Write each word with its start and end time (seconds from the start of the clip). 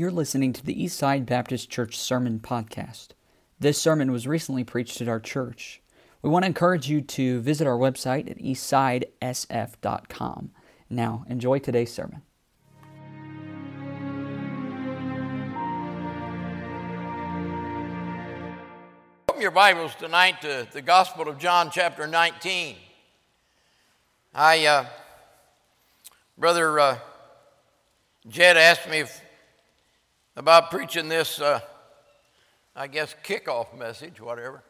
You're 0.00 0.10
listening 0.10 0.54
to 0.54 0.64
the 0.64 0.74
Eastside 0.74 1.26
Baptist 1.26 1.68
Church 1.68 1.98
Sermon 1.98 2.40
Podcast. 2.40 3.08
This 3.58 3.76
sermon 3.76 4.10
was 4.10 4.26
recently 4.26 4.64
preached 4.64 5.02
at 5.02 5.08
our 5.08 5.20
church. 5.20 5.82
We 6.22 6.30
want 6.30 6.44
to 6.44 6.46
encourage 6.46 6.88
you 6.88 7.02
to 7.02 7.42
visit 7.42 7.66
our 7.66 7.76
website 7.76 8.30
at 8.30 8.38
eastsidesf.com. 8.38 10.52
Now, 10.88 11.26
enjoy 11.28 11.58
today's 11.58 11.92
sermon. 11.92 12.22
Open 19.28 19.42
your 19.42 19.50
Bibles 19.50 19.94
tonight 19.96 20.40
to 20.40 20.66
the 20.72 20.80
Gospel 20.80 21.28
of 21.28 21.36
John, 21.36 21.68
chapter 21.70 22.06
19. 22.06 22.76
I, 24.34 24.64
uh, 24.64 24.86
Brother 26.38 26.80
uh, 26.80 26.98
Jed 28.26 28.56
asked 28.56 28.88
me 28.88 29.00
if, 29.00 29.20
about 30.36 30.70
preaching 30.70 31.08
this, 31.08 31.40
uh, 31.40 31.60
I 32.74 32.86
guess, 32.86 33.14
kickoff 33.24 33.76
message, 33.76 34.20
whatever. 34.20 34.62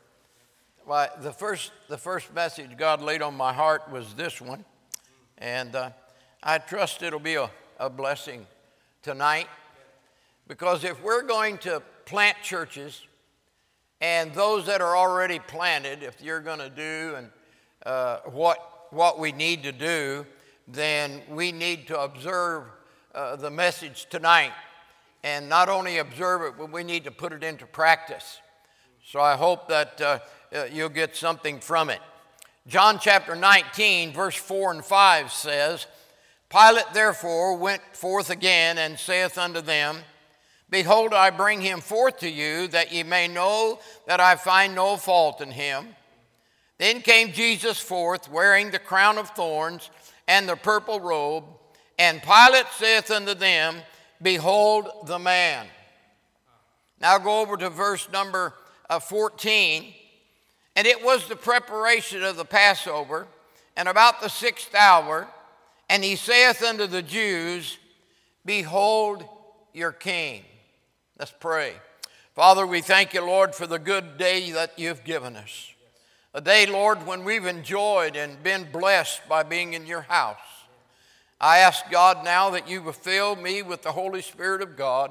Why, 0.84 1.08
the 1.20 1.32
first, 1.32 1.72
the 1.88 1.98
first 1.98 2.34
message 2.34 2.76
God 2.76 3.02
laid 3.02 3.22
on 3.22 3.34
my 3.36 3.52
heart 3.52 3.90
was 3.90 4.14
this 4.14 4.40
one, 4.40 4.64
and 5.38 5.74
uh, 5.74 5.90
I 6.42 6.58
trust 6.58 7.02
it'll 7.02 7.20
be 7.20 7.34
a, 7.34 7.50
a 7.78 7.90
blessing 7.90 8.46
tonight 9.02 9.48
because 10.48 10.82
if 10.82 11.02
we're 11.02 11.22
going 11.22 11.58
to 11.58 11.82
plant 12.06 12.36
churches, 12.42 13.06
and 14.00 14.32
those 14.32 14.66
that 14.66 14.80
are 14.80 14.96
already 14.96 15.38
planted, 15.38 16.02
if 16.02 16.22
you're 16.22 16.40
going 16.40 16.58
to 16.58 16.70
do 16.70 17.14
and 17.16 17.30
uh, 17.84 18.18
what, 18.24 18.86
what 18.90 19.18
we 19.18 19.30
need 19.30 19.62
to 19.62 19.72
do, 19.72 20.26
then 20.66 21.20
we 21.28 21.52
need 21.52 21.86
to 21.88 22.00
observe 22.00 22.64
uh, 23.14 23.36
the 23.36 23.50
message 23.50 24.06
tonight. 24.08 24.52
And 25.22 25.48
not 25.48 25.68
only 25.68 25.98
observe 25.98 26.42
it, 26.42 26.54
but 26.58 26.72
we 26.72 26.82
need 26.82 27.04
to 27.04 27.10
put 27.10 27.32
it 27.32 27.44
into 27.44 27.66
practice. 27.66 28.38
So 29.04 29.20
I 29.20 29.36
hope 29.36 29.68
that 29.68 30.00
uh, 30.00 30.18
uh 30.54 30.64
you'll 30.72 30.88
get 30.88 31.16
something 31.16 31.60
from 31.60 31.90
it. 31.90 32.00
John 32.66 32.98
chapter 33.00 33.34
19, 33.34 34.12
verse 34.12 34.36
4 34.36 34.72
and 34.72 34.84
5 34.84 35.32
says, 35.32 35.86
Pilate 36.50 36.92
therefore 36.92 37.56
went 37.56 37.82
forth 37.92 38.30
again 38.30 38.78
and 38.78 38.98
saith 38.98 39.38
unto 39.38 39.60
them, 39.60 39.98
Behold, 40.68 41.12
I 41.12 41.30
bring 41.30 41.60
him 41.60 41.80
forth 41.80 42.18
to 42.18 42.30
you, 42.30 42.68
that 42.68 42.92
ye 42.92 43.02
may 43.02 43.26
know 43.26 43.80
that 44.06 44.20
I 44.20 44.36
find 44.36 44.74
no 44.74 44.96
fault 44.96 45.40
in 45.40 45.50
him. 45.50 45.88
Then 46.78 47.02
came 47.02 47.32
Jesus 47.32 47.78
forth, 47.78 48.30
wearing 48.30 48.70
the 48.70 48.78
crown 48.78 49.18
of 49.18 49.30
thorns 49.30 49.90
and 50.28 50.48
the 50.48 50.56
purple 50.56 51.00
robe. 51.00 51.44
And 51.98 52.22
Pilate 52.22 52.66
saith 52.76 53.10
unto 53.10 53.34
them, 53.34 53.76
Behold 54.22 54.88
the 55.06 55.18
man. 55.18 55.66
Now 57.00 57.18
go 57.18 57.40
over 57.40 57.56
to 57.56 57.70
verse 57.70 58.10
number 58.10 58.54
uh, 58.88 58.98
14. 58.98 59.94
And 60.76 60.86
it 60.86 61.02
was 61.02 61.26
the 61.26 61.36
preparation 61.36 62.22
of 62.22 62.36
the 62.36 62.44
Passover, 62.44 63.26
and 63.76 63.88
about 63.88 64.20
the 64.20 64.28
sixth 64.28 64.74
hour. 64.74 65.28
And 65.88 66.04
he 66.04 66.16
saith 66.16 66.62
unto 66.62 66.86
the 66.86 67.02
Jews, 67.02 67.78
Behold 68.44 69.24
your 69.72 69.92
king. 69.92 70.44
Let's 71.18 71.34
pray. 71.38 71.74
Father, 72.34 72.66
we 72.66 72.80
thank 72.80 73.12
you, 73.12 73.22
Lord, 73.22 73.54
for 73.54 73.66
the 73.66 73.78
good 73.78 74.16
day 74.16 74.52
that 74.52 74.78
you've 74.78 75.04
given 75.04 75.36
us. 75.36 75.72
A 76.32 76.40
day, 76.40 76.64
Lord, 76.64 77.06
when 77.06 77.24
we've 77.24 77.44
enjoyed 77.44 78.14
and 78.14 78.40
been 78.42 78.70
blessed 78.70 79.28
by 79.28 79.42
being 79.42 79.74
in 79.74 79.86
your 79.86 80.02
house. 80.02 80.38
I 81.40 81.58
ask 81.58 81.90
God 81.90 82.22
now 82.22 82.50
that 82.50 82.68
you 82.68 82.82
will 82.82 82.92
fill 82.92 83.34
me 83.34 83.62
with 83.62 83.82
the 83.82 83.92
Holy 83.92 84.20
Spirit 84.20 84.60
of 84.60 84.76
God, 84.76 85.10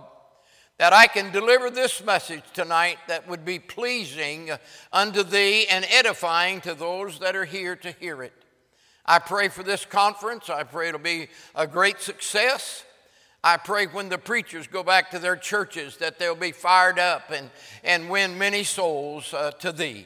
that 0.78 0.94
I 0.94 1.08
can 1.08 1.32
deliver 1.32 1.72
this 1.72 2.04
message 2.04 2.44
tonight 2.54 3.00
that 3.08 3.28
would 3.28 3.44
be 3.44 3.58
pleasing 3.58 4.52
unto 4.94 5.24
thee 5.24 5.66
and 5.68 5.86
edifying 5.90 6.62
to 6.62 6.76
those 6.76 7.20
that 7.20 7.36
are 7.36 7.46
here 7.46 7.76
to 7.78 7.92
hear 7.94 8.22
it. 8.22 8.34
I 9.06 9.18
pray 9.18 9.48
for 9.48 9.64
this 9.64 9.86
conference. 9.86 10.52
I 10.52 10.64
pray 10.64 10.90
it'll 10.90 11.00
be 11.00 11.30
a 11.56 11.66
great 11.66 12.00
success. 12.00 12.86
I 13.44 13.58
pray 13.58 13.88
when 13.88 14.10
the 14.10 14.20
preachers 14.20 14.68
go 14.68 14.84
back 14.84 15.10
to 15.12 15.20
their 15.20 15.36
churches 15.36 15.98
that 15.98 16.20
they'll 16.20 16.36
be 16.36 16.52
fired 16.52 17.00
up 17.00 17.32
and, 17.32 17.50
and 17.84 18.10
win 18.10 18.38
many 18.38 18.64
souls 18.64 19.34
uh, 19.34 19.50
to 19.60 19.72
thee. 19.72 20.06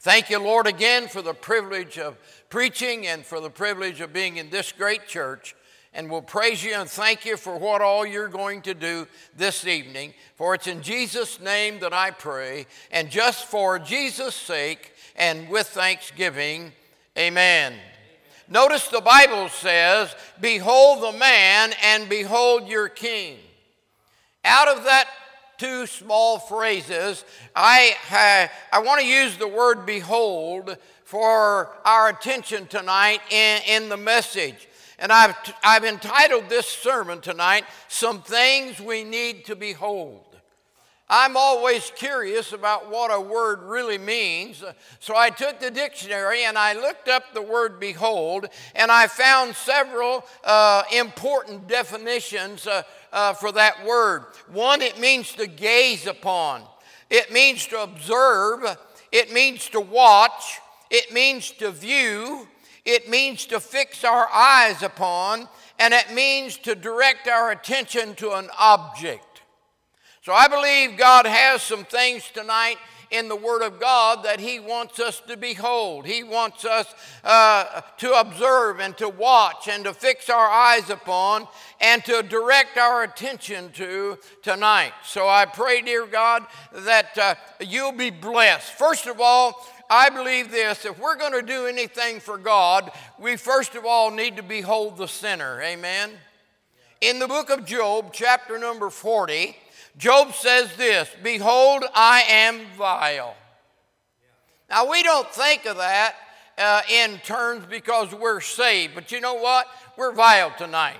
Thank 0.00 0.30
you, 0.30 0.38
Lord, 0.38 0.66
again 0.66 1.08
for 1.08 1.22
the 1.22 1.34
privilege 1.34 1.98
of 1.98 2.16
preaching 2.48 3.06
and 3.06 3.24
for 3.24 3.40
the 3.40 3.50
privilege 3.50 4.00
of 4.00 4.12
being 4.12 4.36
in 4.36 4.50
this 4.50 4.72
great 4.72 5.06
church. 5.06 5.54
And 5.92 6.10
we'll 6.10 6.22
praise 6.22 6.62
you 6.62 6.74
and 6.74 6.88
thank 6.88 7.24
you 7.24 7.38
for 7.38 7.56
what 7.56 7.80
all 7.80 8.04
you're 8.04 8.28
going 8.28 8.60
to 8.62 8.74
do 8.74 9.06
this 9.36 9.66
evening. 9.66 10.12
For 10.34 10.54
it's 10.54 10.66
in 10.66 10.82
Jesus' 10.82 11.40
name 11.40 11.80
that 11.80 11.94
I 11.94 12.10
pray, 12.10 12.66
and 12.90 13.10
just 13.10 13.46
for 13.46 13.78
Jesus' 13.78 14.34
sake 14.34 14.92
and 15.16 15.48
with 15.48 15.68
thanksgiving, 15.68 16.72
amen. 17.16 17.74
Notice 18.48 18.88
the 18.88 19.00
Bible 19.00 19.48
says, 19.48 20.14
Behold 20.40 21.02
the 21.02 21.18
man 21.18 21.72
and 21.82 22.08
behold 22.08 22.68
your 22.68 22.88
king. 22.88 23.38
Out 24.44 24.68
of 24.68 24.84
that 24.84 25.08
two 25.58 25.86
small 25.86 26.38
phrases, 26.38 27.24
I, 27.54 28.50
I 28.70 28.80
want 28.80 29.00
to 29.00 29.06
use 29.06 29.36
the 29.36 29.48
word 29.48 29.86
behold 29.86 30.76
for 31.06 31.70
our 31.84 32.08
attention 32.08 32.66
tonight 32.66 33.20
in, 33.30 33.62
in 33.68 33.88
the 33.88 33.96
message. 33.96 34.68
And 34.98 35.12
I've, 35.12 35.36
I've 35.62 35.84
entitled 35.84 36.48
this 36.48 36.66
sermon 36.66 37.20
tonight, 37.20 37.64
Some 37.86 38.22
Things 38.22 38.80
We 38.80 39.04
Need 39.04 39.44
to 39.44 39.54
Behold. 39.54 40.24
I'm 41.08 41.36
always 41.36 41.92
curious 41.94 42.52
about 42.52 42.90
what 42.90 43.14
a 43.14 43.20
word 43.20 43.62
really 43.62 43.98
means. 43.98 44.64
So 44.98 45.16
I 45.16 45.30
took 45.30 45.60
the 45.60 45.70
dictionary 45.70 46.42
and 46.42 46.58
I 46.58 46.72
looked 46.72 47.06
up 47.06 47.32
the 47.32 47.42
word 47.42 47.78
behold, 47.78 48.46
and 48.74 48.90
I 48.90 49.06
found 49.06 49.54
several 49.54 50.24
uh, 50.42 50.82
important 50.92 51.68
definitions 51.68 52.66
uh, 52.66 52.82
uh, 53.12 53.32
for 53.34 53.52
that 53.52 53.86
word. 53.86 54.24
One, 54.52 54.82
it 54.82 54.98
means 54.98 55.32
to 55.34 55.46
gaze 55.46 56.08
upon, 56.08 56.62
it 57.10 57.32
means 57.32 57.64
to 57.68 57.80
observe, 57.80 58.76
it 59.12 59.32
means 59.32 59.68
to 59.68 59.80
watch, 59.80 60.58
it 60.90 61.12
means 61.12 61.50
to 61.52 61.70
view, 61.70 62.48
it 62.84 63.08
means 63.08 63.46
to 63.46 63.60
fix 63.60 64.04
our 64.04 64.28
eyes 64.32 64.82
upon, 64.82 65.48
and 65.78 65.92
it 65.92 66.12
means 66.12 66.56
to 66.58 66.74
direct 66.74 67.28
our 67.28 67.50
attention 67.50 68.14
to 68.16 68.32
an 68.32 68.48
object. 68.58 69.42
So 70.22 70.32
I 70.32 70.48
believe 70.48 70.98
God 70.98 71.26
has 71.26 71.62
some 71.62 71.84
things 71.84 72.30
tonight 72.32 72.78
in 73.10 73.28
the 73.28 73.36
Word 73.36 73.62
of 73.62 73.80
God 73.80 74.24
that 74.24 74.40
He 74.40 74.58
wants 74.58 74.98
us 75.00 75.20
to 75.28 75.36
behold. 75.36 76.06
He 76.06 76.22
wants 76.22 76.64
us 76.64 76.94
uh, 77.24 77.82
to 77.98 78.12
observe 78.12 78.80
and 78.80 78.96
to 78.98 79.08
watch 79.08 79.68
and 79.68 79.84
to 79.84 79.94
fix 79.94 80.28
our 80.30 80.48
eyes 80.48 80.90
upon 80.90 81.46
and 81.80 82.04
to 82.04 82.22
direct 82.22 82.76
our 82.76 83.02
attention 83.02 83.70
to 83.72 84.18
tonight. 84.42 84.92
So 85.04 85.28
I 85.28 85.44
pray, 85.46 85.82
dear 85.82 86.06
God, 86.06 86.46
that 86.72 87.16
uh, 87.18 87.34
you'll 87.60 87.92
be 87.92 88.10
blessed. 88.10 88.72
First 88.72 89.06
of 89.06 89.20
all, 89.20 89.66
I 89.88 90.10
believe 90.10 90.50
this 90.50 90.84
if 90.84 90.98
we're 90.98 91.16
going 91.16 91.32
to 91.32 91.42
do 91.42 91.66
anything 91.66 92.20
for 92.20 92.38
God, 92.38 92.90
we 93.18 93.36
first 93.36 93.74
of 93.74 93.84
all 93.84 94.10
need 94.10 94.36
to 94.36 94.42
behold 94.42 94.96
the 94.96 95.08
sinner. 95.08 95.62
Amen. 95.62 96.10
In 97.00 97.18
the 97.18 97.28
book 97.28 97.50
of 97.50 97.66
Job, 97.66 98.12
chapter 98.12 98.58
number 98.58 98.90
40, 98.90 99.54
Job 99.98 100.34
says 100.34 100.74
this 100.76 101.08
Behold, 101.22 101.84
I 101.94 102.22
am 102.28 102.66
vile. 102.76 103.34
Now, 104.68 104.90
we 104.90 105.02
don't 105.02 105.30
think 105.30 105.64
of 105.64 105.76
that 105.76 106.14
uh, 106.58 106.82
in 106.90 107.18
terms 107.18 107.64
because 107.68 108.12
we're 108.12 108.40
saved, 108.40 108.94
but 108.94 109.12
you 109.12 109.20
know 109.20 109.34
what? 109.34 109.66
We're 109.96 110.12
vile 110.12 110.52
tonight. 110.58 110.98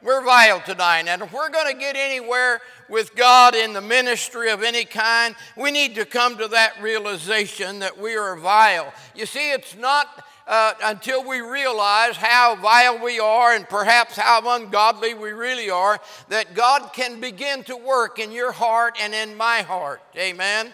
We're 0.00 0.24
vile 0.24 0.60
tonight. 0.60 1.08
And 1.08 1.22
if 1.22 1.32
we're 1.32 1.50
going 1.50 1.72
to 1.72 1.78
get 1.78 1.96
anywhere 1.96 2.60
with 2.88 3.16
God 3.16 3.56
in 3.56 3.72
the 3.72 3.80
ministry 3.80 4.48
of 4.50 4.62
any 4.62 4.84
kind, 4.84 5.34
we 5.56 5.72
need 5.72 5.96
to 5.96 6.04
come 6.04 6.38
to 6.38 6.46
that 6.48 6.80
realization 6.80 7.80
that 7.80 7.98
we 7.98 8.14
are 8.14 8.36
vile. 8.36 8.92
You 9.16 9.26
see, 9.26 9.50
it's 9.50 9.76
not 9.76 10.24
uh, 10.48 10.72
until 10.82 11.22
we 11.22 11.40
realize 11.40 12.16
how 12.16 12.56
vile 12.56 12.98
we 12.98 13.20
are 13.20 13.52
and 13.54 13.68
perhaps 13.68 14.16
how 14.16 14.40
ungodly 14.56 15.12
we 15.12 15.30
really 15.30 15.68
are, 15.68 16.00
that 16.30 16.54
God 16.54 16.92
can 16.94 17.20
begin 17.20 17.62
to 17.64 17.76
work 17.76 18.18
in 18.18 18.32
your 18.32 18.50
heart 18.50 18.96
and 19.00 19.14
in 19.14 19.36
my 19.36 19.60
heart. 19.60 20.00
Amen. 20.16 20.72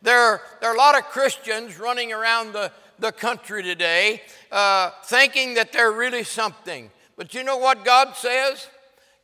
There, 0.00 0.40
there 0.60 0.70
are 0.70 0.74
a 0.74 0.78
lot 0.78 0.96
of 0.96 1.04
Christians 1.06 1.78
running 1.78 2.12
around 2.12 2.52
the, 2.52 2.70
the 3.00 3.10
country 3.10 3.64
today 3.64 4.22
uh, 4.52 4.92
thinking 5.04 5.54
that 5.54 5.72
they're 5.72 5.92
really 5.92 6.22
something. 6.22 6.90
But 7.16 7.34
you 7.34 7.42
know 7.42 7.56
what 7.56 7.84
God 7.84 8.14
says? 8.14 8.68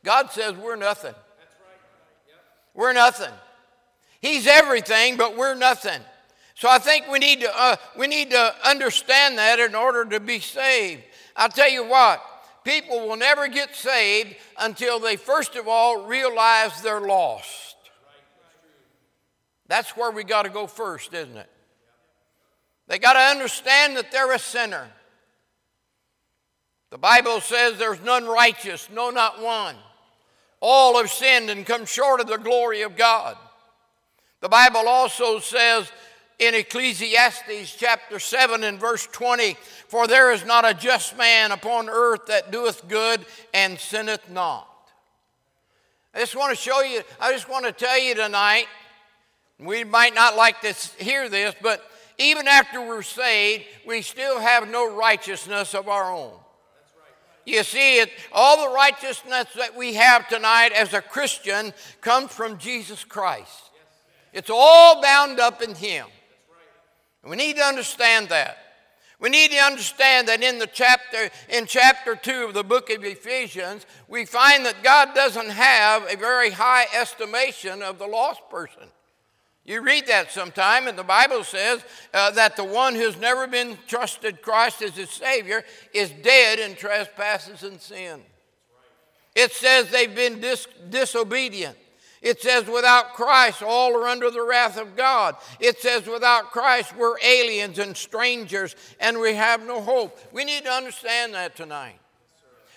God 0.03 0.31
says 0.31 0.53
we're 0.55 0.75
nothing. 0.75 1.15
We're 2.73 2.93
nothing. 2.93 3.31
He's 4.19 4.47
everything, 4.47 5.15
but 5.15 5.37
we're 5.37 5.55
nothing. 5.55 6.01
So 6.55 6.69
I 6.69 6.79
think 6.79 7.07
we 7.07 7.19
need 7.19 7.41
to, 7.41 7.51
uh, 7.55 7.75
we 7.97 8.07
need 8.07 8.31
to 8.31 8.55
understand 8.63 9.37
that 9.37 9.59
in 9.59 9.75
order 9.75 10.05
to 10.05 10.19
be 10.19 10.39
saved. 10.39 11.03
I'll 11.35 11.49
tell 11.49 11.69
you 11.69 11.85
what, 11.85 12.21
people 12.63 13.07
will 13.07 13.17
never 13.17 13.47
get 13.47 13.75
saved 13.75 14.35
until 14.59 14.99
they 14.99 15.15
first 15.15 15.55
of 15.55 15.67
all 15.67 16.05
realize 16.05 16.81
they're 16.81 17.01
lost. 17.01 17.75
That's 19.67 19.97
where 19.97 20.11
we 20.11 20.23
got 20.23 20.43
to 20.43 20.49
go 20.49 20.67
first, 20.67 21.13
isn't 21.13 21.37
it? 21.37 21.49
They 22.87 22.99
got 22.99 23.13
to 23.13 23.19
understand 23.19 23.97
that 23.97 24.11
they're 24.11 24.33
a 24.33 24.39
sinner. 24.39 24.87
The 26.91 26.97
Bible 26.97 27.41
says 27.41 27.79
there's 27.79 28.01
none 28.01 28.25
righteous, 28.25 28.87
no, 28.93 29.09
not 29.09 29.41
one. 29.41 29.75
All 30.59 30.97
have 30.97 31.09
sinned 31.09 31.49
and 31.49 31.65
come 31.65 31.85
short 31.85 32.21
of 32.21 32.27
the 32.27 32.37
glory 32.37 32.83
of 32.83 32.95
God. 32.95 33.35
The 34.41 34.49
Bible 34.49 34.87
also 34.87 35.39
says 35.39 35.91
in 36.39 36.55
Ecclesiastes 36.55 37.75
chapter 37.77 38.19
7 38.19 38.63
and 38.63 38.79
verse 38.79 39.07
20 39.11 39.55
For 39.87 40.07
there 40.07 40.31
is 40.31 40.45
not 40.45 40.69
a 40.69 40.73
just 40.73 41.17
man 41.17 41.51
upon 41.51 41.89
earth 41.89 42.25
that 42.27 42.51
doeth 42.51 42.87
good 42.87 43.25
and 43.53 43.79
sinneth 43.79 44.29
not. 44.29 44.67
I 46.13 46.19
just 46.19 46.35
want 46.35 46.51
to 46.51 46.55
show 46.55 46.81
you, 46.81 47.01
I 47.19 47.31
just 47.31 47.49
want 47.49 47.65
to 47.65 47.71
tell 47.71 47.99
you 47.99 48.13
tonight, 48.13 48.67
we 49.59 49.83
might 49.83 50.13
not 50.13 50.35
like 50.35 50.61
to 50.61 50.73
hear 51.03 51.29
this, 51.29 51.55
but 51.61 51.83
even 52.17 52.47
after 52.47 52.81
we're 52.81 53.01
saved, 53.01 53.63
we 53.87 54.01
still 54.01 54.39
have 54.39 54.69
no 54.69 54.95
righteousness 54.95 55.73
of 55.73 55.87
our 55.87 56.13
own. 56.13 56.33
You 57.45 57.63
see, 57.63 57.99
it, 57.99 58.09
all 58.31 58.69
the 58.69 58.73
righteousness 58.73 59.47
that 59.57 59.75
we 59.75 59.95
have 59.95 60.27
tonight 60.29 60.71
as 60.71 60.93
a 60.93 61.01
Christian 61.01 61.73
comes 61.99 62.31
from 62.31 62.57
Jesus 62.57 63.03
Christ. 63.03 63.71
It's 64.31 64.49
all 64.49 65.01
bound 65.01 65.39
up 65.39 65.61
in 65.61 65.75
Him. 65.75 66.05
We 67.23 67.35
need 67.35 67.55
to 67.57 67.63
understand 67.63 68.29
that. 68.29 68.57
We 69.19 69.29
need 69.29 69.51
to 69.51 69.57
understand 69.57 70.27
that 70.27 70.43
in 70.43 70.59
the 70.59 70.67
chapter 70.67 71.29
in 71.47 71.65
chapter 71.65 72.15
2 72.15 72.43
of 72.43 72.53
the 72.53 72.63
book 72.63 72.89
of 72.89 73.05
Ephesians, 73.05 73.85
we 74.09 74.25
find 74.25 74.65
that 74.65 74.83
God 74.83 75.15
doesn't 75.15 75.49
have 75.49 76.11
a 76.11 76.17
very 76.17 76.49
high 76.49 76.85
estimation 76.93 77.81
of 77.81 77.99
the 77.99 78.07
lost 78.07 78.41
person. 78.49 78.83
You 79.65 79.81
read 79.81 80.07
that 80.07 80.29
sometime, 80.29 80.87
and 80.87 80.97
the 80.97 81.03
Bible 81.03 81.45
says 81.45 81.85
uh, 82.13 82.31
that 82.31 82.57
the 82.57 82.65
one 82.65 82.95
who's 82.95 83.17
never 83.17 83.47
been 83.47 83.77
trusted 83.87 84.41
Christ 84.41 84.81
as 84.81 84.97
his 84.97 85.09
Savior 85.09 85.63
is 85.93 86.11
dead 86.21 86.59
in 86.59 86.75
trespasses 86.75 87.63
and 87.63 87.79
sin. 87.79 88.21
It 89.35 89.53
says 89.53 89.89
they've 89.89 90.13
been 90.13 90.41
dis- 90.41 90.67
disobedient. 90.89 91.77
It 92.23 92.41
says, 92.41 92.67
without 92.67 93.15
Christ, 93.15 93.61
all 93.61 93.93
are 93.97 94.07
under 94.07 94.31
the 94.31 94.41
wrath 94.41 94.79
of 94.79 94.95
God. 94.95 95.35
It 95.59 95.79
says, 95.81 96.07
without 96.07 96.51
Christ, 96.51 96.95
we're 96.95 97.17
aliens 97.21 97.79
and 97.79 97.97
strangers 97.97 98.77
and 99.01 99.19
we 99.19 99.33
have 99.33 99.67
no 99.67 99.81
hope. 99.81 100.17
We 100.31 100.45
need 100.45 100.63
to 100.63 100.71
understand 100.71 101.33
that 101.33 101.57
tonight. 101.57 101.99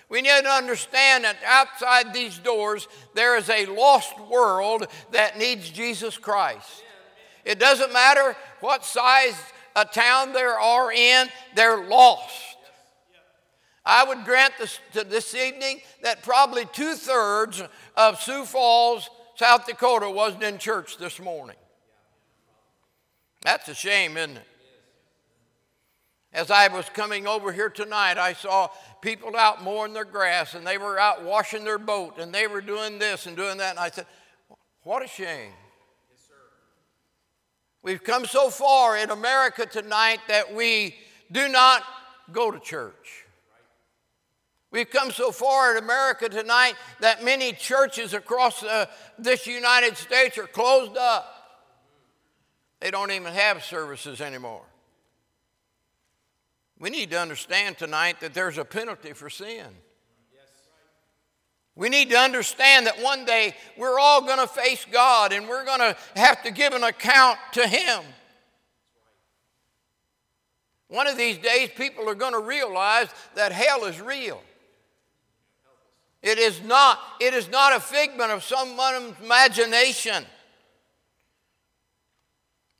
We 0.08 0.20
need 0.20 0.43
to 0.43 0.50
understand 0.50 1.22
that 1.22 1.37
outside 1.46 2.12
these 2.12 2.38
doors, 2.38 2.88
there 3.14 3.37
is 3.37 3.48
a 3.48 3.66
lost 3.66 4.19
world 4.28 4.88
that 5.12 5.38
needs 5.38 5.70
Jesus 5.70 6.19
Christ. 6.19 6.82
It 7.44 7.60
doesn't 7.60 7.92
matter 7.92 8.37
what 8.58 8.84
size 8.84 9.40
a 9.76 9.84
town 9.84 10.32
they 10.32 10.42
are 10.42 10.90
in, 10.90 11.28
they're 11.54 11.87
lost. 11.87 12.56
I 13.84 14.02
would 14.02 14.25
grant 14.25 14.54
this, 14.58 14.81
this 14.92 15.37
evening 15.37 15.81
that 16.02 16.25
probably 16.25 16.64
two 16.72 16.94
thirds 16.94 17.62
of 17.96 18.20
Sioux 18.20 18.44
Falls 18.44 19.08
South 19.36 19.66
Dakota 19.66 20.10
wasn't 20.10 20.42
in 20.42 20.58
church 20.58 20.96
this 20.96 21.20
morning. 21.20 21.56
That's 23.42 23.68
a 23.68 23.74
shame, 23.74 24.16
isn't 24.16 24.38
it? 24.38 24.46
As 26.32 26.50
I 26.50 26.68
was 26.68 26.88
coming 26.88 27.26
over 27.26 27.52
here 27.52 27.70
tonight, 27.70 28.18
I 28.18 28.32
saw 28.32 28.68
people 29.00 29.36
out 29.36 29.62
mowing 29.62 29.92
their 29.92 30.04
grass 30.04 30.54
and 30.54 30.66
they 30.66 30.78
were 30.78 30.98
out 30.98 31.22
washing 31.22 31.64
their 31.64 31.78
boat 31.78 32.18
and 32.18 32.34
they 32.34 32.46
were 32.46 32.60
doing 32.60 32.98
this 32.98 33.26
and 33.26 33.36
doing 33.36 33.58
that. 33.58 33.70
And 33.70 33.78
I 33.78 33.90
said, 33.90 34.06
What 34.82 35.04
a 35.04 35.08
shame. 35.08 35.52
We've 37.82 38.02
come 38.02 38.24
so 38.24 38.50
far 38.50 38.96
in 38.96 39.10
America 39.10 39.64
tonight 39.64 40.18
that 40.28 40.52
we 40.52 40.96
do 41.30 41.48
not 41.48 41.84
go 42.32 42.50
to 42.50 42.58
church. 42.58 43.25
We've 44.70 44.90
come 44.90 45.10
so 45.10 45.30
far 45.30 45.76
in 45.76 45.82
America 45.82 46.28
tonight 46.28 46.74
that 47.00 47.24
many 47.24 47.52
churches 47.52 48.14
across 48.14 48.62
uh, 48.62 48.86
this 49.18 49.46
United 49.46 49.96
States 49.96 50.36
are 50.38 50.46
closed 50.46 50.96
up. 50.96 51.32
They 52.80 52.90
don't 52.90 53.10
even 53.10 53.32
have 53.32 53.64
services 53.64 54.20
anymore. 54.20 54.64
We 56.78 56.90
need 56.90 57.10
to 57.12 57.18
understand 57.18 57.78
tonight 57.78 58.20
that 58.20 58.34
there's 58.34 58.58
a 58.58 58.64
penalty 58.64 59.12
for 59.12 59.30
sin. 59.30 59.66
We 61.74 61.90
need 61.90 62.10
to 62.10 62.16
understand 62.18 62.86
that 62.86 63.02
one 63.02 63.26
day 63.26 63.54
we're 63.76 63.98
all 63.98 64.22
going 64.22 64.38
to 64.38 64.46
face 64.46 64.84
God 64.90 65.32
and 65.32 65.46
we're 65.46 65.64
going 65.64 65.80
to 65.80 65.96
have 66.16 66.42
to 66.44 66.50
give 66.50 66.72
an 66.72 66.82
account 66.82 67.38
to 67.52 67.66
Him. 67.66 68.02
One 70.88 71.06
of 71.06 71.18
these 71.18 71.36
days, 71.36 71.68
people 71.76 72.08
are 72.08 72.14
going 72.14 72.32
to 72.32 72.40
realize 72.40 73.08
that 73.34 73.52
hell 73.52 73.84
is 73.84 74.00
real. 74.00 74.40
It 76.26 76.38
is 76.38 76.61
not, 76.61 76.99
it 77.20 77.34
is 77.34 77.49
not 77.49 77.76
a 77.76 77.78
figment 77.78 78.32
of 78.32 78.43
someone's 78.43 79.14
imagination. 79.23 80.26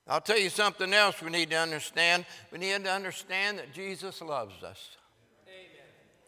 I'll 0.09 0.21
tell 0.21 0.37
you 0.37 0.51
something 0.51 0.93
else 0.93 1.23
we 1.23 1.31
need 1.31 1.51
to 1.51 1.57
understand. 1.57 2.27
We 2.51 2.59
need 2.59 2.83
to 2.83 2.91
understand 2.91 3.61
that 3.61 3.73
Jesus 3.73 4.21
loves 4.21 4.65
us. 4.65 4.97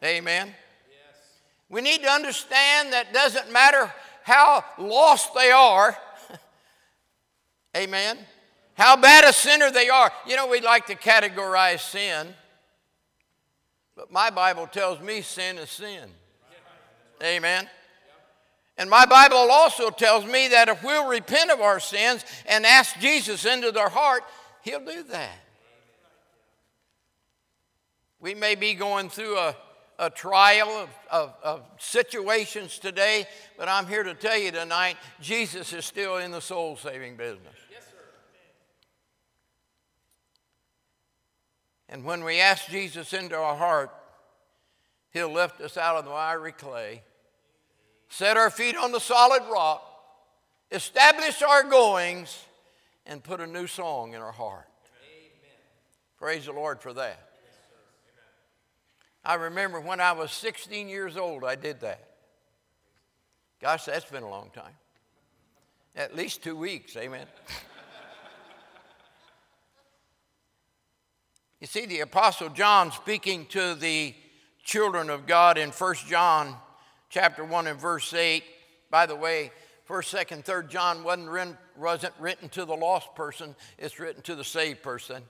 Amen. 0.00 0.16
Amen. 0.16 0.46
Yes. 0.46 1.40
We 1.68 1.80
need 1.80 2.02
to 2.02 2.08
understand 2.08 2.92
that 2.92 3.12
doesn't 3.12 3.50
matter 3.50 3.92
how 4.22 4.64
lost 4.78 5.34
they 5.34 5.50
are. 5.50 5.98
Amen. 7.76 8.16
How 8.74 8.94
bad 8.94 9.24
a 9.24 9.32
sinner 9.32 9.72
they 9.72 9.88
are. 9.88 10.12
You 10.24 10.36
know, 10.36 10.46
we 10.46 10.60
like 10.60 10.86
to 10.86 10.94
categorize 10.94 11.80
sin, 11.80 12.28
but 13.96 14.12
my 14.12 14.30
Bible 14.30 14.68
tells 14.68 15.00
me 15.00 15.20
sin 15.22 15.58
is 15.58 15.68
sin. 15.68 16.10
Amen. 17.22 17.68
And 18.78 18.88
my 18.88 19.06
Bible 19.06 19.36
also 19.36 19.90
tells 19.90 20.24
me 20.24 20.48
that 20.48 20.68
if 20.68 20.84
we'll 20.84 21.08
repent 21.08 21.50
of 21.50 21.60
our 21.60 21.80
sins 21.80 22.24
and 22.46 22.64
ask 22.64 22.98
Jesus 23.00 23.44
into 23.44 23.72
their 23.72 23.88
heart, 23.88 24.22
He'll 24.62 24.84
do 24.84 25.02
that. 25.04 25.38
We 28.20 28.34
may 28.34 28.54
be 28.54 28.74
going 28.74 29.08
through 29.08 29.36
a, 29.36 29.56
a 29.98 30.10
trial 30.10 30.68
of, 30.68 30.88
of, 31.10 31.34
of 31.42 31.62
situations 31.78 32.78
today, 32.78 33.26
but 33.56 33.68
I'm 33.68 33.86
here 33.86 34.04
to 34.04 34.14
tell 34.14 34.36
you 34.36 34.52
tonight 34.52 34.96
Jesus 35.20 35.72
is 35.72 35.84
still 35.84 36.18
in 36.18 36.30
the 36.30 36.40
soul 36.40 36.76
saving 36.76 37.16
business. 37.16 37.54
Yes, 37.70 37.82
sir. 37.82 37.96
And 41.88 42.04
when 42.04 42.22
we 42.22 42.40
ask 42.40 42.68
Jesus 42.68 43.12
into 43.12 43.36
our 43.36 43.56
heart, 43.56 43.92
He'll 45.10 45.32
lift 45.32 45.60
us 45.60 45.76
out 45.76 45.96
of 45.96 46.04
the 46.04 46.10
miry 46.10 46.52
clay 46.52 47.02
set 48.08 48.36
our 48.36 48.50
feet 48.50 48.76
on 48.76 48.92
the 48.92 49.00
solid 49.00 49.42
rock, 49.50 49.84
establish 50.70 51.42
our 51.42 51.64
goings, 51.64 52.44
and 53.06 53.22
put 53.22 53.40
a 53.40 53.46
new 53.46 53.66
song 53.66 54.14
in 54.14 54.20
our 54.20 54.32
heart. 54.32 54.68
Amen. 55.02 55.56
Praise 56.18 56.46
the 56.46 56.52
Lord 56.52 56.80
for 56.80 56.92
that. 56.94 57.28
I 59.24 59.34
remember 59.34 59.80
when 59.80 60.00
I 60.00 60.12
was 60.12 60.32
16 60.32 60.88
years 60.88 61.16
old, 61.16 61.44
I 61.44 61.54
did 61.54 61.80
that. 61.80 62.08
Gosh, 63.60 63.84
that's 63.84 64.04
been 64.04 64.22
a 64.22 64.28
long 64.28 64.50
time. 64.54 64.72
At 65.96 66.14
least 66.14 66.42
two 66.42 66.56
weeks, 66.56 66.96
amen. 66.96 67.26
you 71.60 71.66
see, 71.66 71.86
the 71.86 72.00
Apostle 72.00 72.50
John 72.50 72.92
speaking 72.92 73.46
to 73.46 73.74
the 73.74 74.14
children 74.62 75.10
of 75.10 75.26
God 75.26 75.58
in 75.58 75.70
1 75.70 75.94
John 76.06 76.56
chapter 77.08 77.44
1 77.44 77.66
and 77.66 77.80
verse 77.80 78.12
8. 78.12 78.42
By 78.90 79.06
the 79.06 79.16
way, 79.16 79.50
1st, 79.88 80.26
2nd, 80.26 80.44
3rd 80.44 80.68
John 80.68 81.02
wasn't 81.02 81.28
written, 81.28 81.56
wasn't 81.76 82.14
written 82.18 82.48
to 82.50 82.64
the 82.64 82.74
lost 82.74 83.14
person, 83.14 83.54
it's 83.78 83.98
written 83.98 84.22
to 84.22 84.34
the 84.34 84.44
saved 84.44 84.82
person. 84.82 85.22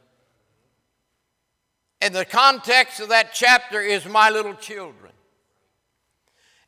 And 2.01 2.15
the 2.15 2.25
context 2.25 3.01
of 3.01 3.09
that 3.09 3.35
chapter 3.35 3.81
is 3.81 4.07
my 4.07 4.31
little 4.31 4.55
children. 4.55 5.13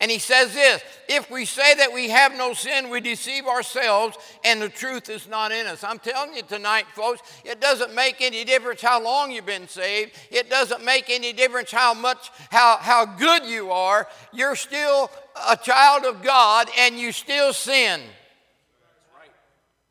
And 0.00 0.10
he 0.10 0.18
says 0.18 0.54
this 0.54 0.82
if 1.08 1.30
we 1.30 1.44
say 1.44 1.74
that 1.74 1.92
we 1.92 2.08
have 2.08 2.32
no 2.32 2.54
sin, 2.54 2.88
we 2.88 3.00
deceive 3.00 3.46
ourselves, 3.46 4.16
and 4.44 4.60
the 4.60 4.70
truth 4.70 5.10
is 5.10 5.28
not 5.28 5.52
in 5.52 5.66
us. 5.66 5.84
I'm 5.84 5.98
telling 5.98 6.34
you 6.34 6.42
tonight, 6.42 6.86
folks, 6.94 7.20
it 7.44 7.60
doesn't 7.60 7.94
make 7.94 8.20
any 8.20 8.44
difference 8.44 8.80
how 8.80 9.02
long 9.02 9.30
you've 9.30 9.44
been 9.44 9.68
saved. 9.68 10.12
It 10.30 10.48
doesn't 10.48 10.84
make 10.84 11.10
any 11.10 11.34
difference 11.34 11.70
how 11.70 11.92
much, 11.92 12.30
how, 12.50 12.78
how 12.78 13.04
good 13.04 13.44
you 13.44 13.70
are. 13.70 14.08
You're 14.32 14.56
still 14.56 15.10
a 15.48 15.56
child 15.56 16.04
of 16.04 16.22
God, 16.22 16.68
and 16.78 16.98
you 16.98 17.12
still 17.12 17.52
sin. 17.52 18.00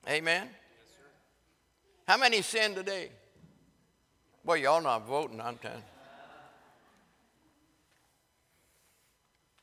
Amen. 0.08 0.50
How 2.08 2.18
many 2.18 2.42
sin 2.42 2.74
today? 2.74 3.10
Well, 4.44 4.58
y'all 4.58 4.82
not 4.82 5.06
voting, 5.06 5.40
I'm 5.40 5.58
telling 5.58 5.78
you. 5.78 5.84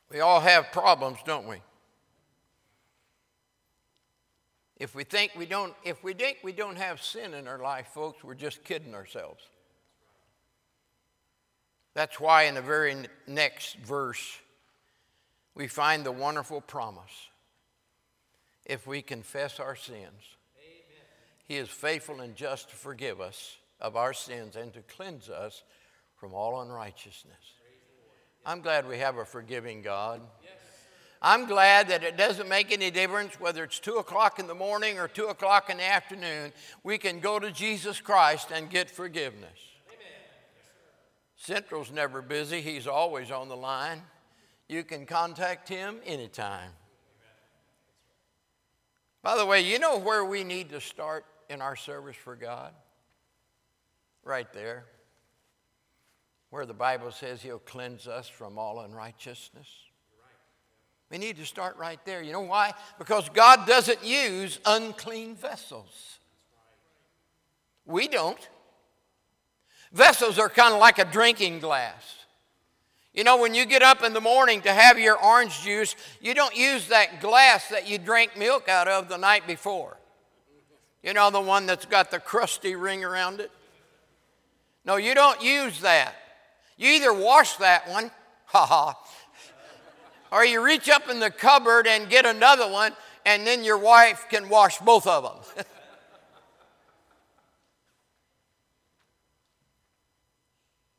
We 0.09 0.21
all 0.21 0.39
have 0.39 0.71
problems, 0.71 1.17
don't 1.25 1.47
we? 1.47 1.57
If 4.77 4.93
we 4.93 5.03
think 5.03 5.31
we 5.35 5.45
don't, 5.45 5.73
if 5.83 6.03
we 6.03 6.13
think 6.13 6.37
we 6.43 6.53
don't 6.53 6.77
have 6.77 7.01
sin 7.01 7.33
in 7.33 7.47
our 7.47 7.57
life, 7.57 7.87
folks, 7.87 8.23
we're 8.23 8.35
just 8.35 8.63
kidding 8.63 8.93
ourselves. 8.93 9.43
That's 11.95 12.19
why 12.19 12.43
in 12.43 12.55
the 12.55 12.61
very 12.61 12.95
next 13.25 13.77
verse 13.77 14.37
we 15.55 15.67
find 15.67 16.05
the 16.05 16.11
wonderful 16.11 16.61
promise. 16.61 17.29
If 18.65 18.85
we 18.85 19.01
confess 19.01 19.59
our 19.59 19.75
sins, 19.75 20.35
Amen. 20.59 21.05
He 21.45 21.55
is 21.55 21.69
faithful 21.69 22.21
and 22.21 22.35
just 22.35 22.69
to 22.69 22.75
forgive 22.75 23.19
us 23.19 23.57
of 23.81 23.95
our 23.95 24.13
sins 24.13 24.55
and 24.55 24.71
to 24.73 24.81
cleanse 24.81 25.29
us 25.29 25.63
from 26.17 26.33
all 26.33 26.61
unrighteousness. 26.61 27.56
I'm 28.47 28.61
glad 28.61 28.87
we 28.87 28.97
have 28.99 29.17
a 29.17 29.25
forgiving 29.25 29.81
God. 29.81 30.21
I'm 31.21 31.47
glad 31.47 31.89
that 31.89 32.01
it 32.01 32.15
doesn't 32.15 32.47
make 32.47 32.71
any 32.71 32.89
difference 32.89 33.37
whether 33.41 33.65
it's 33.65 33.77
2 33.79 33.95
o'clock 33.97 34.39
in 34.39 34.47
the 34.47 34.55
morning 34.55 34.97
or 34.97 35.09
2 35.09 35.25
o'clock 35.25 35.69
in 35.69 35.77
the 35.77 35.83
afternoon. 35.83 36.53
We 36.81 36.97
can 36.97 37.19
go 37.19 37.39
to 37.39 37.51
Jesus 37.51 37.99
Christ 37.99 38.51
and 38.53 38.69
get 38.69 38.89
forgiveness. 38.89 39.59
Central's 41.35 41.91
never 41.91 42.21
busy, 42.21 42.61
he's 42.61 42.87
always 42.87 43.31
on 43.31 43.49
the 43.49 43.55
line. 43.57 44.01
You 44.69 44.85
can 44.85 45.05
contact 45.05 45.67
him 45.67 45.97
anytime. 46.05 46.71
By 49.23 49.35
the 49.35 49.45
way, 49.45 49.59
you 49.59 49.77
know 49.77 49.97
where 49.97 50.23
we 50.23 50.45
need 50.45 50.69
to 50.69 50.79
start 50.79 51.25
in 51.49 51.61
our 51.61 51.75
service 51.75 52.15
for 52.15 52.37
God? 52.37 52.71
Right 54.23 54.51
there, 54.53 54.85
where 56.49 56.65
the 56.65 56.73
Bible 56.73 57.11
says 57.11 57.41
he'll 57.41 57.59
cleanse 57.59 58.07
us 58.07 58.27
from 58.27 58.57
all 58.57 58.79
unrighteousness. 58.81 59.67
We 61.09 61.17
need 61.17 61.37
to 61.37 61.45
start 61.45 61.77
right 61.77 61.99
there. 62.05 62.21
You 62.21 62.33
know 62.33 62.41
why? 62.41 62.73
Because 62.97 63.29
God 63.29 63.65
doesn't 63.65 64.03
use 64.03 64.59
unclean 64.65 65.35
vessels. 65.35 66.19
We 67.85 68.07
don't. 68.07 68.49
Vessels 69.93 70.37
are 70.37 70.49
kind 70.49 70.73
of 70.73 70.81
like 70.81 70.99
a 70.99 71.05
drinking 71.05 71.59
glass. 71.59 72.17
You 73.13 73.23
know, 73.23 73.37
when 73.37 73.55
you 73.55 73.65
get 73.65 73.81
up 73.81 74.03
in 74.03 74.13
the 74.13 74.21
morning 74.21 74.61
to 74.61 74.73
have 74.73 74.99
your 74.99 75.17
orange 75.17 75.61
juice, 75.61 75.95
you 76.21 76.33
don't 76.33 76.55
use 76.55 76.89
that 76.89 77.21
glass 77.21 77.69
that 77.69 77.87
you 77.87 77.97
drank 77.97 78.37
milk 78.37 78.67
out 78.67 78.87
of 78.87 79.07
the 79.07 79.17
night 79.17 79.47
before. 79.47 79.97
You 81.01 81.13
know, 81.13 81.31
the 81.31 81.41
one 81.41 81.65
that's 81.65 81.85
got 81.85 82.11
the 82.11 82.19
crusty 82.19 82.75
ring 82.75 83.03
around 83.03 83.39
it? 83.39 83.49
No, 84.83 84.97
you 84.97 85.15
don't 85.15 85.41
use 85.41 85.79
that. 85.81 86.15
You 86.77 86.89
either 86.91 87.13
wash 87.13 87.57
that 87.57 87.89
one, 87.89 88.11
ha 88.45 88.65
ha, 88.65 88.99
or 90.31 90.45
you 90.45 90.63
reach 90.63 90.89
up 90.89 91.09
in 91.09 91.19
the 91.19 91.31
cupboard 91.31 91.87
and 91.87 92.09
get 92.09 92.25
another 92.25 92.71
one, 92.71 92.93
and 93.25 93.45
then 93.45 93.63
your 93.63 93.77
wife 93.77 94.27
can 94.29 94.47
wash 94.47 94.77
both 94.79 95.07
of 95.07 95.23
them. 95.55 95.65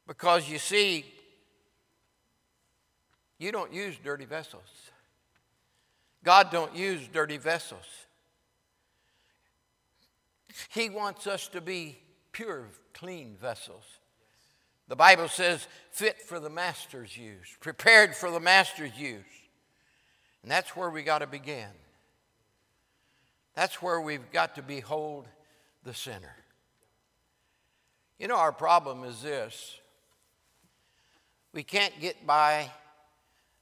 Because 0.09 0.49
you 0.49 0.59
see, 0.59 1.05
you 3.39 3.53
don't 3.53 3.73
use 3.73 3.95
dirty 4.03 4.25
vessels. 4.25 4.63
God 6.25 6.51
don't 6.51 6.75
use 6.75 7.07
dirty 7.13 7.37
vessels. 7.37 7.85
He 10.71 10.89
wants 10.89 11.27
us 11.27 11.47
to 11.49 11.61
be 11.61 11.99
pure, 12.33 12.65
clean 12.95 13.37
vessels. 13.41 13.85
The 14.88 14.97
Bible 14.97 15.28
says, 15.28 15.68
fit 15.90 16.23
for 16.23 16.40
the 16.40 16.50
master's 16.50 17.16
use, 17.16 17.57
prepared 17.61 18.16
for 18.16 18.30
the 18.30 18.40
master's 18.40 18.97
use. 18.99 19.25
And 20.42 20.50
that's 20.50 20.75
where 20.75 20.88
we 20.88 21.02
got 21.02 21.18
to 21.18 21.26
begin. 21.26 21.68
That's 23.54 23.83
where 23.83 24.00
we've 24.00 24.30
got 24.33 24.54
to 24.54 24.62
behold 24.62 25.28
the 25.85 25.92
sinner. 25.92 26.37
You 28.18 28.28
know, 28.28 28.37
our 28.37 28.52
problem 28.52 29.04
is 29.04 29.23
this 29.23 29.78
we 31.52 31.62
can't 31.62 31.99
get 32.00 32.26
by 32.26 32.71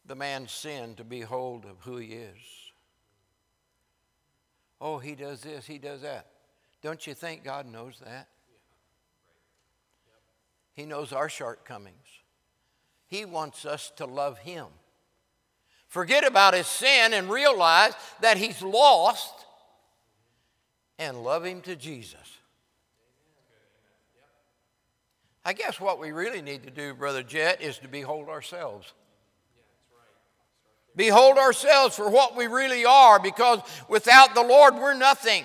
the 0.06 0.14
man's 0.14 0.52
sin 0.52 0.94
to 0.96 1.04
behold 1.04 1.64
of 1.64 1.76
who 1.80 1.96
he 1.96 2.08
is. 2.08 2.36
Oh, 4.80 4.98
he 4.98 5.14
does 5.14 5.40
this, 5.40 5.66
he 5.66 5.78
does 5.78 6.02
that. 6.02 6.26
Don't 6.82 7.06
you 7.06 7.14
think 7.14 7.42
God 7.42 7.66
knows 7.66 8.00
that? 8.04 8.28
He 10.76 10.84
knows 10.84 11.12
our 11.12 11.30
shortcomings. 11.30 11.96
He 13.06 13.24
wants 13.24 13.64
us 13.64 13.90
to 13.96 14.04
love 14.04 14.38
him. 14.38 14.66
Forget 15.88 16.26
about 16.26 16.52
his 16.52 16.66
sin 16.66 17.14
and 17.14 17.30
realize 17.30 17.94
that 18.20 18.36
he's 18.36 18.60
lost 18.60 19.32
and 20.98 21.24
love 21.24 21.46
him 21.46 21.62
to 21.62 21.76
Jesus. 21.76 22.38
I 25.44 25.54
guess 25.54 25.80
what 25.80 25.98
we 25.98 26.12
really 26.12 26.42
need 26.42 26.64
to 26.64 26.70
do, 26.70 26.92
Brother 26.92 27.22
Jed, 27.22 27.60
is 27.60 27.78
to 27.78 27.88
behold 27.88 28.28
ourselves. 28.28 28.92
Behold 30.94 31.38
ourselves 31.38 31.94
for 31.94 32.10
what 32.10 32.36
we 32.36 32.48
really 32.48 32.84
are, 32.84 33.20
because 33.20 33.60
without 33.88 34.34
the 34.34 34.42
Lord, 34.42 34.74
we're 34.74 34.94
nothing. 34.94 35.44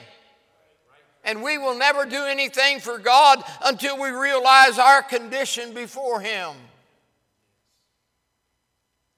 And 1.23 1.43
we 1.43 1.57
will 1.57 1.77
never 1.77 2.05
do 2.05 2.25
anything 2.25 2.79
for 2.79 2.97
God 2.97 3.43
until 3.63 3.99
we 3.99 4.09
realize 4.09 4.79
our 4.79 5.01
condition 5.01 5.73
before 5.73 6.19
Him. 6.19 6.55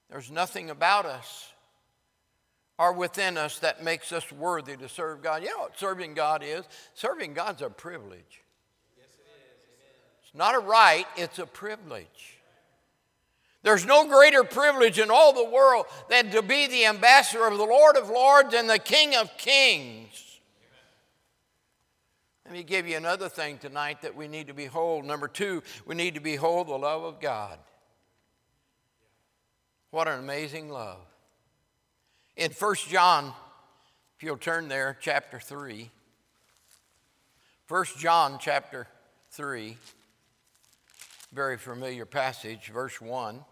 There's 0.10 0.30
nothing 0.30 0.70
about 0.70 1.06
us 1.06 1.52
or 2.78 2.94
within 2.94 3.38
us 3.38 3.60
that 3.60 3.84
makes 3.84 4.12
us 4.12 4.32
worthy 4.32 4.76
to 4.78 4.90
serve 4.90 5.22
God. 5.22 5.44
You 5.44 5.50
know 5.50 5.60
what 5.60 5.80
serving 5.80 6.14
God 6.14 6.44
is? 6.44 6.66
Serving 6.94 7.34
God's 7.34 7.62
a 7.62 7.70
privilege 7.70 8.44
Yes, 8.98 9.08
it 9.16 9.26
is. 9.28 9.64
It's 10.24 10.36
not 10.36 10.56
a 10.56 10.60
right, 10.60 11.06
it's 11.16 11.40
a 11.40 11.46
privilege. 11.46 12.40
There's 13.64 13.86
no 13.86 14.06
greater 14.08 14.44
privilege 14.44 15.00
in 15.00 15.10
all 15.10 15.32
the 15.32 15.50
world 15.50 15.86
than 16.10 16.32
to 16.32 16.42
be 16.42 16.68
the 16.68 16.86
ambassador 16.86 17.48
of 17.48 17.58
the 17.58 17.64
Lord 17.64 17.96
of 17.96 18.10
Lords 18.10 18.54
and 18.54 18.70
the 18.70 18.78
King 18.78 19.16
of 19.16 19.36
Kings. 19.38 20.23
Let 22.54 22.60
me 22.60 22.64
give 22.66 22.88
you 22.88 22.98
another 22.98 23.30
thing 23.30 23.58
tonight 23.58 24.04
that 24.04 24.16
we 24.16 24.28
need 24.28 24.46
to 24.46 24.54
behold. 24.54 25.06
Number 25.06 25.28
two, 25.28 25.64
we 25.88 25.96
need 25.96 26.14
to 26.14 26.20
behold 26.20 26.68
the 26.68 26.78
love 26.78 27.02
of 27.02 27.20
God. 27.20 27.58
What 29.90 30.08
an 30.08 30.20
amazing 30.20 30.70
love. 30.70 31.00
In 32.38 32.52
1 32.52 32.76
John, 32.90 33.34
if 34.16 34.22
you'll 34.22 34.38
turn 34.38 34.68
there, 34.68 34.96
chapter 35.02 35.40
3. 35.40 35.90
1 37.70 37.86
John, 37.98 38.38
chapter 38.40 38.86
3 39.32 39.76
very 41.32 41.58
familiar 41.58 42.06
passage, 42.06 42.70
verse 42.72 43.02
1. 43.02 43.44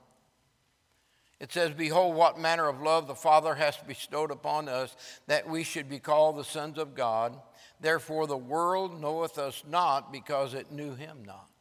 It 1.39 1.51
says, 1.51 1.71
Behold, 1.71 2.15
what 2.15 2.37
manner 2.37 2.67
of 2.67 2.83
love 2.83 3.07
the 3.07 3.15
Father 3.15 3.55
has 3.55 3.75
bestowed 3.87 4.29
upon 4.29 4.69
us, 4.69 4.95
that 5.25 5.49
we 5.49 5.63
should 5.63 5.89
be 5.89 5.97
called 5.97 6.37
the 6.37 6.43
sons 6.43 6.77
of 6.77 6.93
God. 6.93 7.35
Therefore, 7.81 8.27
the 8.27 8.37
world 8.37 9.01
knoweth 9.01 9.37
us 9.37 9.63
not 9.67 10.11
because 10.11 10.53
it 10.53 10.71
knew 10.71 10.93
him 10.93 11.23
not. 11.25 11.51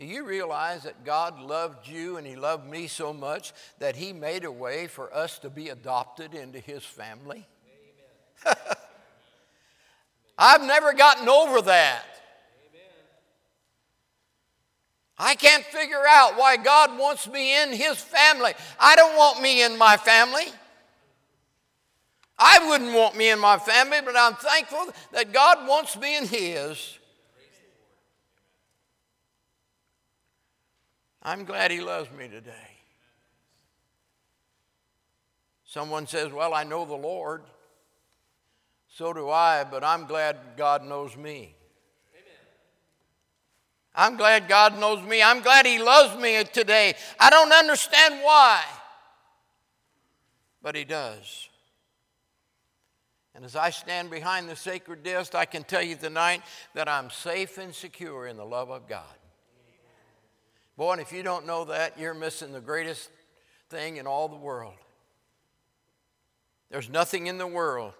Do 0.00 0.06
you 0.06 0.24
realize 0.24 0.84
that 0.84 1.04
God 1.04 1.38
loved 1.38 1.86
you 1.86 2.16
and 2.16 2.26
He 2.26 2.34
loved 2.34 2.66
me 2.66 2.86
so 2.86 3.12
much 3.12 3.52
that 3.80 3.96
He 3.96 4.14
made 4.14 4.46
a 4.46 4.50
way 4.50 4.86
for 4.86 5.14
us 5.14 5.38
to 5.40 5.50
be 5.50 5.68
adopted 5.68 6.32
into 6.32 6.58
His 6.58 6.82
family? 6.82 7.46
I've 10.38 10.62
never 10.62 10.94
gotten 10.94 11.28
over 11.28 11.60
that. 11.60 12.06
I 15.18 15.34
can't 15.34 15.64
figure 15.64 16.02
out 16.08 16.38
why 16.38 16.56
God 16.56 16.98
wants 16.98 17.28
me 17.28 17.62
in 17.62 17.74
His 17.74 17.98
family. 17.98 18.54
I 18.80 18.96
don't 18.96 19.18
want 19.18 19.42
me 19.42 19.62
in 19.62 19.76
my 19.76 19.98
family. 19.98 20.46
I 22.40 22.66
wouldn't 22.70 22.94
want 22.94 23.16
me 23.16 23.28
and 23.28 23.40
my 23.40 23.58
family, 23.58 23.98
but 24.02 24.16
I'm 24.16 24.34
thankful 24.34 24.88
that 25.12 25.30
God 25.30 25.68
wants 25.68 25.96
me 25.98 26.16
in 26.16 26.26
His. 26.26 26.98
I'm 31.22 31.44
glad 31.44 31.70
He 31.70 31.82
loves 31.82 32.10
me 32.10 32.28
today. 32.28 32.52
Someone 35.66 36.06
says, 36.06 36.32
Well, 36.32 36.54
I 36.54 36.64
know 36.64 36.86
the 36.86 36.94
Lord. 36.94 37.42
So 38.88 39.12
do 39.12 39.28
I, 39.28 39.64
but 39.64 39.84
I'm 39.84 40.06
glad 40.06 40.38
God 40.56 40.82
knows 40.82 41.16
me. 41.16 41.54
I'm 43.94 44.16
glad 44.16 44.48
God 44.48 44.80
knows 44.80 45.02
me. 45.04 45.22
I'm 45.22 45.42
glad 45.42 45.66
He 45.66 45.78
loves 45.78 46.20
me 46.20 46.42
today. 46.44 46.94
I 47.18 47.28
don't 47.28 47.52
understand 47.52 48.20
why, 48.22 48.64
but 50.62 50.74
He 50.74 50.84
does. 50.84 51.49
And 53.34 53.44
as 53.44 53.54
I 53.54 53.70
stand 53.70 54.10
behind 54.10 54.48
the 54.48 54.56
sacred 54.56 55.02
desk, 55.02 55.34
I 55.34 55.44
can 55.44 55.62
tell 55.62 55.82
you 55.82 55.94
tonight 55.94 56.42
that 56.74 56.88
I'm 56.88 57.10
safe 57.10 57.58
and 57.58 57.74
secure 57.74 58.26
in 58.26 58.36
the 58.36 58.44
love 58.44 58.70
of 58.70 58.88
God. 58.88 59.04
Boy, 60.76 60.92
and 60.92 61.00
if 61.00 61.12
you 61.12 61.22
don't 61.22 61.46
know 61.46 61.66
that, 61.66 61.98
you're 61.98 62.14
missing 62.14 62.52
the 62.52 62.60
greatest 62.60 63.10
thing 63.68 63.98
in 63.98 64.06
all 64.06 64.28
the 64.28 64.36
world. 64.36 64.74
There's 66.70 66.88
nothing 66.88 67.26
in 67.26 67.38
the 67.38 67.46
world 67.46 67.92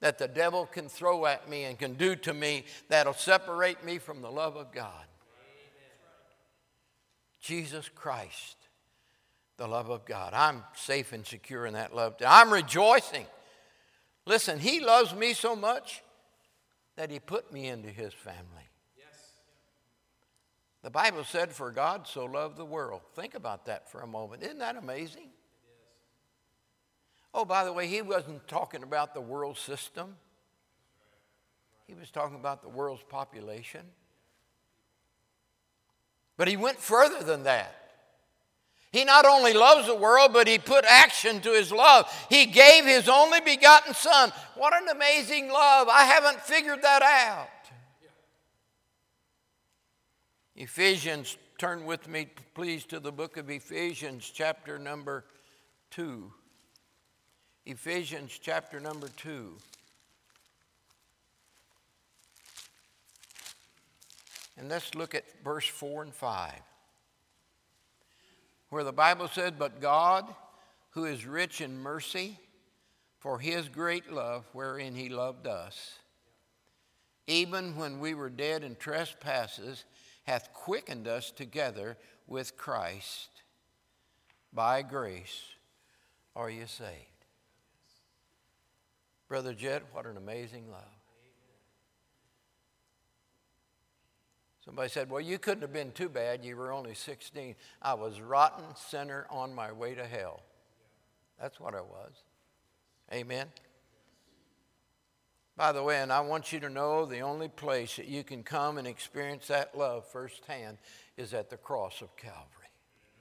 that 0.00 0.18
the 0.18 0.28
devil 0.28 0.66
can 0.66 0.88
throw 0.88 1.26
at 1.26 1.48
me 1.48 1.64
and 1.64 1.78
can 1.78 1.94
do 1.94 2.16
to 2.16 2.34
me 2.34 2.64
that'll 2.88 3.14
separate 3.14 3.84
me 3.84 3.98
from 3.98 4.22
the 4.22 4.30
love 4.30 4.56
of 4.56 4.72
God. 4.72 5.04
Jesus 7.40 7.90
Christ, 7.94 8.56
the 9.56 9.68
love 9.68 9.90
of 9.90 10.04
God. 10.04 10.32
I'm 10.34 10.64
safe 10.74 11.12
and 11.12 11.26
secure 11.26 11.66
in 11.66 11.74
that 11.74 11.94
love. 11.94 12.14
I'm 12.26 12.52
rejoicing. 12.52 13.26
Listen, 14.26 14.58
He 14.58 14.80
loves 14.80 15.14
me 15.14 15.34
so 15.34 15.54
much 15.54 16.02
that 16.96 17.10
He 17.10 17.18
put 17.18 17.52
me 17.52 17.68
into 17.68 17.88
His 17.88 18.12
family. 18.12 18.68
The 20.84 20.90
Bible 20.90 21.24
said, 21.24 21.50
For 21.50 21.70
God 21.70 22.06
so 22.06 22.26
loved 22.26 22.58
the 22.58 22.64
world. 22.64 23.00
Think 23.14 23.34
about 23.34 23.64
that 23.66 23.90
for 23.90 24.02
a 24.02 24.06
moment. 24.06 24.42
Isn't 24.42 24.58
that 24.58 24.76
amazing? 24.76 25.30
Oh, 27.32 27.46
by 27.46 27.64
the 27.64 27.72
way, 27.72 27.88
he 27.88 28.02
wasn't 28.02 28.46
talking 28.46 28.82
about 28.82 29.14
the 29.14 29.20
world 29.20 29.56
system, 29.56 30.16
he 31.86 31.94
was 31.94 32.10
talking 32.10 32.36
about 32.36 32.62
the 32.62 32.68
world's 32.68 33.02
population. 33.02 33.80
But 36.36 36.48
he 36.48 36.56
went 36.56 36.78
further 36.78 37.22
than 37.22 37.44
that. 37.44 37.74
He 38.94 39.04
not 39.04 39.26
only 39.26 39.52
loves 39.52 39.88
the 39.88 39.94
world, 39.96 40.32
but 40.32 40.46
he 40.46 40.56
put 40.56 40.84
action 40.84 41.40
to 41.40 41.50
his 41.50 41.72
love. 41.72 42.08
He 42.30 42.46
gave 42.46 42.84
his 42.84 43.08
only 43.08 43.40
begotten 43.40 43.92
Son. 43.92 44.32
What 44.54 44.72
an 44.72 44.88
amazing 44.88 45.48
love. 45.48 45.88
I 45.88 46.04
haven't 46.04 46.40
figured 46.40 46.80
that 46.82 47.02
out. 47.02 47.48
Ephesians, 50.54 51.36
turn 51.58 51.84
with 51.86 52.06
me, 52.06 52.28
please, 52.54 52.84
to 52.84 53.00
the 53.00 53.10
book 53.10 53.36
of 53.36 53.50
Ephesians, 53.50 54.30
chapter 54.32 54.78
number 54.78 55.24
2. 55.90 56.32
Ephesians, 57.66 58.38
chapter 58.40 58.78
number 58.78 59.08
2. 59.08 59.56
And 64.56 64.68
let's 64.68 64.94
look 64.94 65.16
at 65.16 65.24
verse 65.42 65.66
4 65.66 66.04
and 66.04 66.14
5, 66.14 66.52
where 68.70 68.84
the 68.84 68.92
Bible 68.92 69.28
said, 69.28 69.58
But 69.58 69.80
God, 69.80 70.32
who 70.90 71.04
is 71.04 71.26
rich 71.26 71.60
in 71.60 71.78
mercy, 71.78 72.38
for 73.18 73.38
his 73.38 73.68
great 73.68 74.12
love 74.12 74.44
wherein 74.52 74.94
he 74.94 75.08
loved 75.08 75.46
us, 75.46 75.98
even 77.26 77.76
when 77.76 78.00
we 78.00 78.14
were 78.14 78.28
dead 78.28 78.62
in 78.62 78.76
trespasses, 78.76 79.84
hath 80.24 80.52
quickened 80.52 81.08
us 81.08 81.30
together 81.30 81.96
with 82.26 82.56
Christ. 82.56 83.30
By 84.52 84.82
grace 84.82 85.42
are 86.36 86.50
you 86.50 86.66
saved. 86.66 86.90
Brother 89.28 89.54
Jed, 89.54 89.82
what 89.92 90.06
an 90.06 90.16
amazing 90.16 90.70
love. 90.70 90.93
Somebody 94.64 94.88
said, 94.88 95.10
Well, 95.10 95.20
you 95.20 95.38
couldn't 95.38 95.62
have 95.62 95.72
been 95.72 95.92
too 95.92 96.08
bad. 96.08 96.44
You 96.44 96.56
were 96.56 96.72
only 96.72 96.94
16. 96.94 97.54
I 97.82 97.94
was 97.94 98.20
rotten 98.20 98.64
sinner 98.74 99.26
on 99.28 99.54
my 99.54 99.72
way 99.72 99.94
to 99.94 100.06
hell. 100.06 100.40
That's 101.40 101.60
what 101.60 101.74
I 101.74 101.82
was. 101.82 102.12
Amen. 103.12 103.48
By 105.56 105.72
the 105.72 105.82
way, 105.82 106.00
and 106.00 106.12
I 106.12 106.20
want 106.20 106.52
you 106.52 106.60
to 106.60 106.70
know 106.70 107.04
the 107.04 107.20
only 107.20 107.48
place 107.48 107.96
that 107.96 108.08
you 108.08 108.24
can 108.24 108.42
come 108.42 108.78
and 108.78 108.88
experience 108.88 109.46
that 109.48 109.76
love 109.76 110.06
firsthand 110.10 110.78
is 111.16 111.34
at 111.34 111.50
the 111.50 111.56
cross 111.56 112.00
of 112.00 112.16
Calvary. 112.16 112.40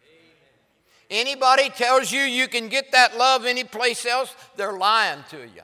Amen. 0.02 1.28
Anybody 1.28 1.70
tells 1.70 2.12
you 2.12 2.22
you 2.22 2.48
can 2.48 2.70
get 2.70 2.92
that 2.94 3.18
love 3.18 3.46
anyplace 3.46 4.06
else, 4.06 4.34
they're 4.56 4.78
lying 4.78 5.24
to 5.30 5.42
you. 5.42 5.62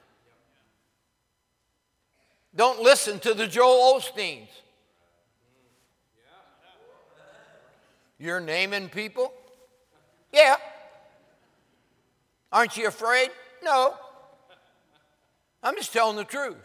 Don't 2.55 2.81
listen 2.81 3.19
to 3.19 3.33
the 3.33 3.47
Joel 3.47 3.99
Osteens. 3.99 4.49
You're 8.19 8.41
naming 8.41 8.89
people? 8.89 9.33
Yeah. 10.33 10.57
Aren't 12.51 12.77
you 12.77 12.87
afraid? 12.87 13.29
No. 13.63 13.93
I'm 15.63 15.75
just 15.75 15.93
telling 15.93 16.17
the 16.17 16.25
truth. 16.25 16.57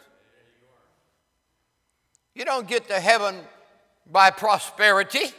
You 2.35 2.45
don't 2.45 2.67
get 2.67 2.89
to 2.89 2.99
heaven 2.99 3.37
by 4.11 4.31
prosperity. 4.31 5.33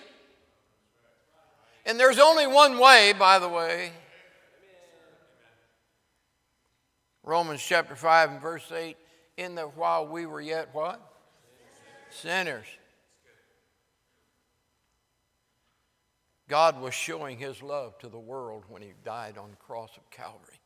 And 1.86 2.00
there's 2.00 2.20
only 2.20 2.48
one 2.48 2.80
way, 2.80 3.14
by 3.18 3.38
the 3.38 3.50
way. 3.50 3.92
Romans 7.24 7.62
chapter 7.62 7.96
5 7.96 8.32
and 8.32 8.42
verse 8.42 8.72
8 8.72 8.96
in 9.38 9.56
the 9.56 9.64
while 9.64 10.08
we 10.08 10.26
were 10.26 10.42
yet 10.42 10.70
what? 10.74 11.02
Sinners. 12.10 12.66
God 16.48 16.80
was 16.80 16.94
showing 16.94 17.38
his 17.38 17.64
love 17.64 17.98
to 18.00 18.08
the 18.08 18.20
world 18.20 18.64
when 18.70 18.82
he 18.82 18.94
died 19.04 19.38
on 19.38 19.52
the 19.52 19.58
cross 19.58 19.92
of 19.98 20.10
Calvary. 20.12 20.60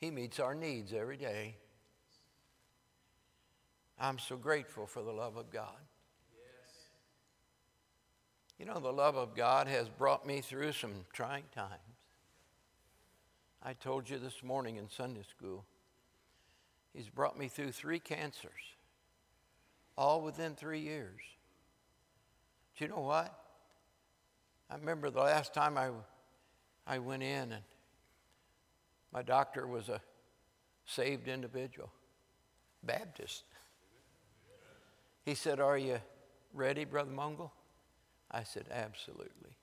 He 0.00 0.10
meets 0.10 0.40
our 0.40 0.54
needs 0.54 0.94
every 0.94 1.18
day. 1.18 1.56
I'm 3.98 4.18
so 4.18 4.36
grateful 4.36 4.86
for 4.86 5.02
the 5.02 5.12
love 5.12 5.36
of 5.36 5.50
God. 5.50 5.76
Yes. 6.32 6.74
You 8.58 8.64
know, 8.64 8.80
the 8.80 8.92
love 8.92 9.14
of 9.16 9.36
God 9.36 9.66
has 9.66 9.90
brought 9.90 10.26
me 10.26 10.40
through 10.40 10.72
some 10.72 11.04
trying 11.12 11.44
times. 11.54 11.70
I 13.62 13.74
told 13.74 14.08
you 14.08 14.18
this 14.18 14.42
morning 14.42 14.76
in 14.76 14.88
Sunday 14.88 15.24
school, 15.28 15.66
He's 16.94 17.10
brought 17.10 17.38
me 17.38 17.48
through 17.48 17.72
three 17.72 18.00
cancers, 18.00 18.74
all 20.00 20.22
within 20.22 20.54
three 20.54 20.80
years. 20.80 21.20
Do 22.78 22.84
you 22.84 22.90
know 22.90 23.00
what? 23.00 23.38
I 24.70 24.76
remember 24.76 25.10
the 25.10 25.20
last 25.20 25.52
time 25.52 25.76
I, 25.76 25.90
I 26.86 26.98
went 26.98 27.22
in 27.22 27.52
and 27.52 27.62
my 29.12 29.20
doctor 29.20 29.66
was 29.66 29.90
a 29.90 30.00
saved 30.86 31.28
individual, 31.28 31.92
Baptist. 32.82 33.44
He 35.26 35.34
said, 35.34 35.60
Are 35.60 35.76
you 35.76 35.98
ready, 36.54 36.86
Brother 36.86 37.10
Mongol? 37.10 37.52
I 38.30 38.44
said, 38.44 38.64
Absolutely. 38.72 39.54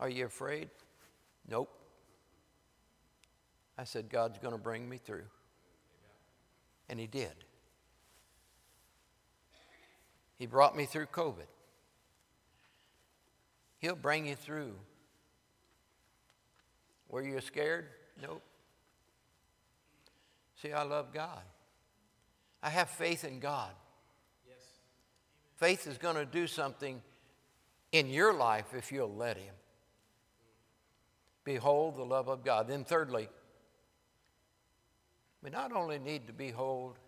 Are 0.00 0.08
you 0.08 0.24
afraid? 0.24 0.70
Nope. 1.46 1.70
I 3.76 3.84
said, 3.84 4.08
God's 4.08 4.38
going 4.38 4.54
to 4.54 4.58
bring 4.58 4.88
me 4.88 4.96
through. 4.96 5.26
And 6.88 6.98
He 6.98 7.06
did. 7.06 7.44
He 10.38 10.46
brought 10.46 10.76
me 10.76 10.86
through 10.86 11.06
COVID. 11.06 11.46
He'll 13.78 13.96
bring 13.96 14.26
you 14.26 14.34
through. 14.34 14.74
Were 17.08 17.22
you 17.22 17.40
scared? 17.40 17.86
Nope. 18.20 18.42
See, 20.62 20.72
I 20.72 20.82
love 20.82 21.12
God. 21.12 21.42
I 22.62 22.70
have 22.70 22.90
faith 22.90 23.24
in 23.24 23.38
God. 23.38 23.70
Yes. 24.46 24.58
Faith 25.56 25.86
is 25.86 25.98
going 25.98 26.16
to 26.16 26.26
do 26.26 26.46
something 26.46 27.00
in 27.92 28.08
your 28.08 28.34
life 28.34 28.74
if 28.76 28.90
you'll 28.90 29.14
let 29.14 29.36
Him. 29.36 29.54
Behold 31.44 31.96
the 31.96 32.04
love 32.04 32.28
of 32.28 32.44
God. 32.44 32.68
Then, 32.68 32.84
thirdly, 32.84 33.28
we 35.42 35.50
not 35.50 35.72
only 35.72 35.98
need 35.98 36.26
to 36.26 36.32
behold 36.32 36.98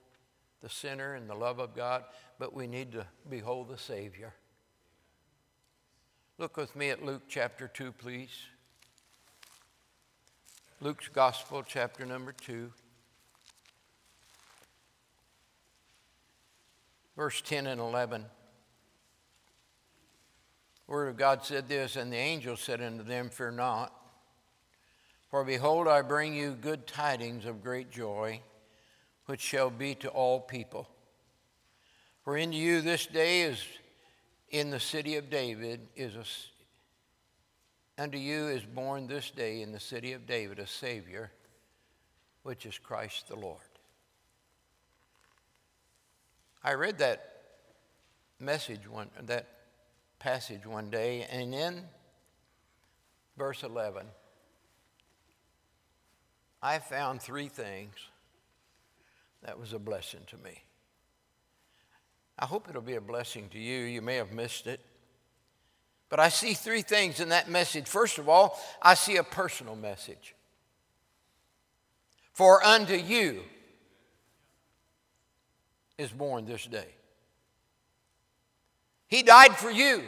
the 0.62 0.68
sinner 0.68 1.14
and 1.14 1.29
the 1.29 1.35
love 1.35 1.59
of 1.59 1.75
God, 1.75 2.05
but 2.38 2.55
we 2.55 2.66
need 2.66 2.92
to 2.92 3.07
behold 3.29 3.68
the 3.68 3.79
Savior. 3.79 4.35
Look 6.38 6.57
with 6.57 6.75
me 6.75 6.90
at 6.90 7.05
Luke 7.05 7.23
chapter 7.29 7.68
2, 7.68 7.92
please. 7.92 8.31
Luke's 10.81 11.09
Gospel, 11.09 11.62
chapter 11.66 12.07
number 12.07 12.33
2, 12.33 12.73
verse 17.16 17.42
10 17.42 17.66
and 17.66 17.79
11. 17.79 18.25
The 20.87 20.92
Word 20.92 21.09
of 21.09 21.18
God 21.18 21.44
said 21.44 21.68
this, 21.68 21.96
and 21.96 22.11
the 22.11 22.16
angel 22.16 22.57
said 22.57 22.81
unto 22.81 23.05
them, 23.05 23.29
Fear 23.29 23.51
not, 23.51 23.94
for 25.31 25.44
behold, 25.44 25.87
I 25.87 26.01
bring 26.01 26.35
you 26.35 26.53
good 26.53 26.87
tidings 26.87 27.44
of 27.44 27.62
great 27.62 27.90
joy, 27.90 28.40
which 29.31 29.40
shall 29.40 29.71
be 29.71 29.95
to 29.95 30.09
all 30.09 30.40
people. 30.40 30.88
For 32.25 32.37
unto 32.37 32.57
you 32.57 32.81
this 32.81 33.07
day 33.07 33.43
is 33.43 33.62
in 34.49 34.71
the 34.71 34.81
city 34.81 35.14
of 35.14 35.31
David 35.31 35.87
is 35.95 36.16
a 36.16 36.25
Unto 37.97 38.19
you 38.19 38.49
is 38.49 38.64
born 38.64 39.07
this 39.07 39.31
day 39.31 39.62
in 39.62 39.71
the 39.71 39.79
city 39.79 40.14
of 40.14 40.27
David 40.27 40.59
a 40.59 40.66
Savior, 40.66 41.31
which 42.43 42.66
is 42.66 42.77
Christ 42.77 43.29
the 43.29 43.37
Lord. 43.37 43.61
I 46.64 46.73
read 46.73 46.99
that 46.99 47.43
message 48.40 48.88
one 48.88 49.11
that 49.23 49.47
passage 50.19 50.66
one 50.66 50.90
day, 50.90 51.25
and 51.31 51.55
in 51.55 51.83
verse 53.38 53.62
11, 53.62 54.07
I 56.61 56.81
found 56.81 57.23
three 57.23 57.49
things 57.49 57.95
that 59.42 59.59
was 59.59 59.72
a 59.72 59.79
blessing 59.79 60.20
to 60.29 60.37
me. 60.38 60.62
I 62.38 62.46
hope 62.46 62.68
it'll 62.68 62.83
be 62.83 62.94
a 62.94 63.00
blessing 63.00 63.48
to 63.50 63.59
you. 63.59 63.81
You 63.85 64.03
may 64.03 64.16
have 64.16 64.33
missed 64.33 64.66
it. 64.66 64.81
But 66.09 66.20
I 66.20 66.29
see 66.29 66.55
three 66.55 66.83
things 66.83 67.20
in 67.20 67.29
that 67.29 67.48
message. 67.48 67.87
First 67.87 68.18
of 68.18 68.29
all, 68.29 68.61
I 68.83 68.94
see 68.94 69.16
a 69.16 69.22
personal 69.22 69.76
message. 69.76 70.35
For 72.33 72.64
unto 72.64 72.94
you 72.94 73.42
is 75.98 76.11
born 76.11 76.46
this 76.46 76.66
day. 76.66 76.88
He 79.07 79.22
died 79.22 79.57
for 79.57 79.70
you. 79.70 80.03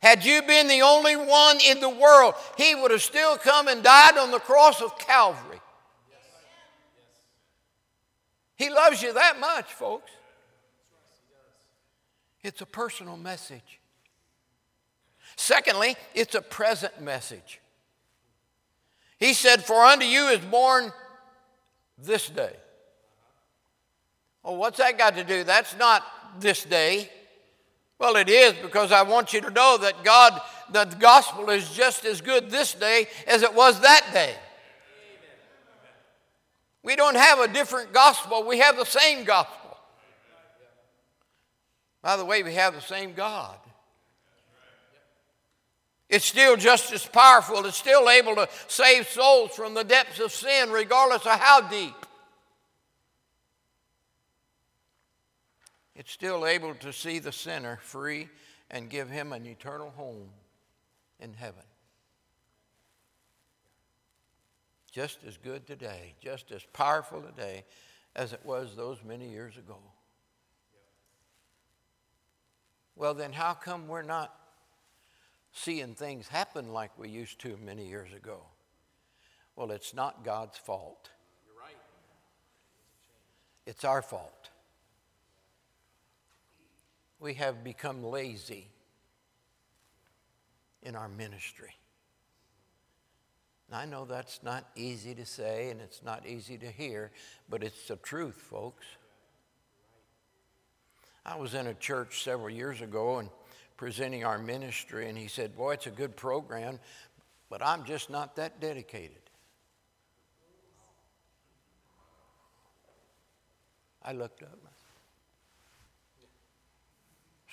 Had 0.00 0.24
you 0.24 0.42
been 0.42 0.66
the 0.66 0.82
only 0.82 1.16
one 1.16 1.58
in 1.64 1.80
the 1.80 1.88
world, 1.88 2.34
He 2.58 2.74
would 2.74 2.90
have 2.90 3.02
still 3.02 3.38
come 3.38 3.68
and 3.68 3.82
died 3.82 4.18
on 4.18 4.30
the 4.30 4.40
cross 4.40 4.82
of 4.82 4.98
Calvary. 4.98 5.60
He 8.56 8.70
loves 8.70 9.02
you 9.02 9.12
that 9.14 9.40
much, 9.40 9.72
folks. 9.72 10.10
It's 12.42 12.60
a 12.60 12.66
personal 12.66 13.16
message. 13.16 13.80
Secondly, 15.36 15.96
it's 16.14 16.34
a 16.34 16.42
present 16.42 17.00
message. 17.00 17.60
He 19.18 19.34
said, 19.34 19.64
For 19.64 19.76
unto 19.76 20.04
you 20.04 20.28
is 20.28 20.40
born 20.40 20.92
this 21.96 22.28
day. 22.28 22.54
Well, 24.42 24.56
what's 24.56 24.78
that 24.78 24.98
got 24.98 25.14
to 25.16 25.24
do? 25.24 25.44
That's 25.44 25.76
not 25.76 26.04
this 26.40 26.64
day. 26.64 27.08
Well, 27.98 28.16
it 28.16 28.28
is 28.28 28.54
because 28.54 28.90
I 28.90 29.02
want 29.02 29.32
you 29.32 29.40
to 29.42 29.50
know 29.50 29.78
that 29.80 30.02
God, 30.02 30.40
that 30.72 30.90
the 30.90 30.96
gospel 30.96 31.50
is 31.50 31.70
just 31.70 32.04
as 32.04 32.20
good 32.20 32.50
this 32.50 32.74
day 32.74 33.06
as 33.28 33.42
it 33.42 33.54
was 33.54 33.80
that 33.80 34.08
day. 34.12 34.34
We 36.82 36.96
don't 36.96 37.16
have 37.16 37.38
a 37.38 37.48
different 37.48 37.92
gospel, 37.92 38.44
we 38.44 38.58
have 38.58 38.76
the 38.76 38.84
same 38.84 39.24
gospel. 39.24 39.58
By 42.02 42.16
the 42.16 42.24
way, 42.24 42.42
we 42.42 42.54
have 42.54 42.74
the 42.74 42.80
same 42.80 43.12
God. 43.12 43.56
It's 46.12 46.26
still 46.26 46.56
just 46.56 46.92
as 46.92 47.06
powerful. 47.06 47.64
It's 47.64 47.78
still 47.78 48.10
able 48.10 48.34
to 48.34 48.46
save 48.68 49.08
souls 49.08 49.52
from 49.52 49.72
the 49.72 49.82
depths 49.82 50.20
of 50.20 50.30
sin, 50.30 50.70
regardless 50.70 51.24
of 51.24 51.40
how 51.40 51.62
deep. 51.62 51.94
It's 55.94 56.12
still 56.12 56.46
able 56.46 56.74
to 56.74 56.92
see 56.92 57.18
the 57.18 57.32
sinner 57.32 57.78
free 57.80 58.28
and 58.70 58.90
give 58.90 59.08
him 59.08 59.32
an 59.32 59.46
eternal 59.46 59.90
home 59.90 60.28
in 61.18 61.32
heaven. 61.32 61.62
Just 64.92 65.18
as 65.26 65.36
good 65.36 65.66
today, 65.66 66.14
just 66.22 66.52
as 66.52 66.62
powerful 66.72 67.20
today 67.20 67.64
as 68.14 68.32
it 68.32 68.40
was 68.44 68.76
those 68.76 68.98
many 69.04 69.28
years 69.28 69.56
ago. 69.56 69.78
Well, 72.94 73.14
then, 73.14 73.32
how 73.32 73.54
come 73.54 73.88
we're 73.88 74.02
not 74.02 74.32
seeing 75.52 75.94
things 75.94 76.28
happen 76.28 76.72
like 76.72 76.98
we 76.98 77.08
used 77.08 77.38
to 77.40 77.58
many 77.64 77.86
years 77.86 78.12
ago. 78.12 78.40
Well, 79.54 79.70
it's 79.70 79.94
not 79.94 80.24
God's 80.24 80.56
fault. 80.56 81.10
You're 81.46 81.62
right. 81.62 81.76
It's 83.66 83.84
our 83.84 84.02
fault. 84.02 84.48
We 87.20 87.34
have 87.34 87.62
become 87.62 88.02
lazy 88.02 88.68
in 90.82 90.96
our 90.96 91.08
ministry. 91.08 91.74
And 93.72 93.80
I 93.80 93.86
know 93.86 94.04
that's 94.04 94.40
not 94.42 94.66
easy 94.76 95.14
to 95.14 95.24
say 95.24 95.70
and 95.70 95.80
it's 95.80 96.02
not 96.02 96.26
easy 96.26 96.58
to 96.58 96.70
hear, 96.70 97.10
but 97.48 97.64
it's 97.64 97.88
the 97.88 97.96
truth, 97.96 98.34
folks. 98.34 98.84
I 101.24 101.36
was 101.36 101.54
in 101.54 101.66
a 101.66 101.72
church 101.72 102.22
several 102.22 102.50
years 102.50 102.82
ago 102.82 103.16
and 103.16 103.30
presenting 103.78 104.26
our 104.26 104.38
ministry, 104.38 105.08
and 105.08 105.16
he 105.16 105.26
said, 105.26 105.56
Boy, 105.56 105.72
it's 105.72 105.86
a 105.86 105.90
good 105.90 106.16
program, 106.16 106.80
but 107.48 107.64
I'm 107.64 107.84
just 107.84 108.10
not 108.10 108.36
that 108.36 108.60
dedicated. 108.60 109.22
I 114.02 114.12
looked 114.12 114.42
up. 114.42 114.58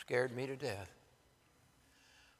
Scared 0.01 0.35
me 0.35 0.47
to 0.47 0.57
death. 0.57 0.91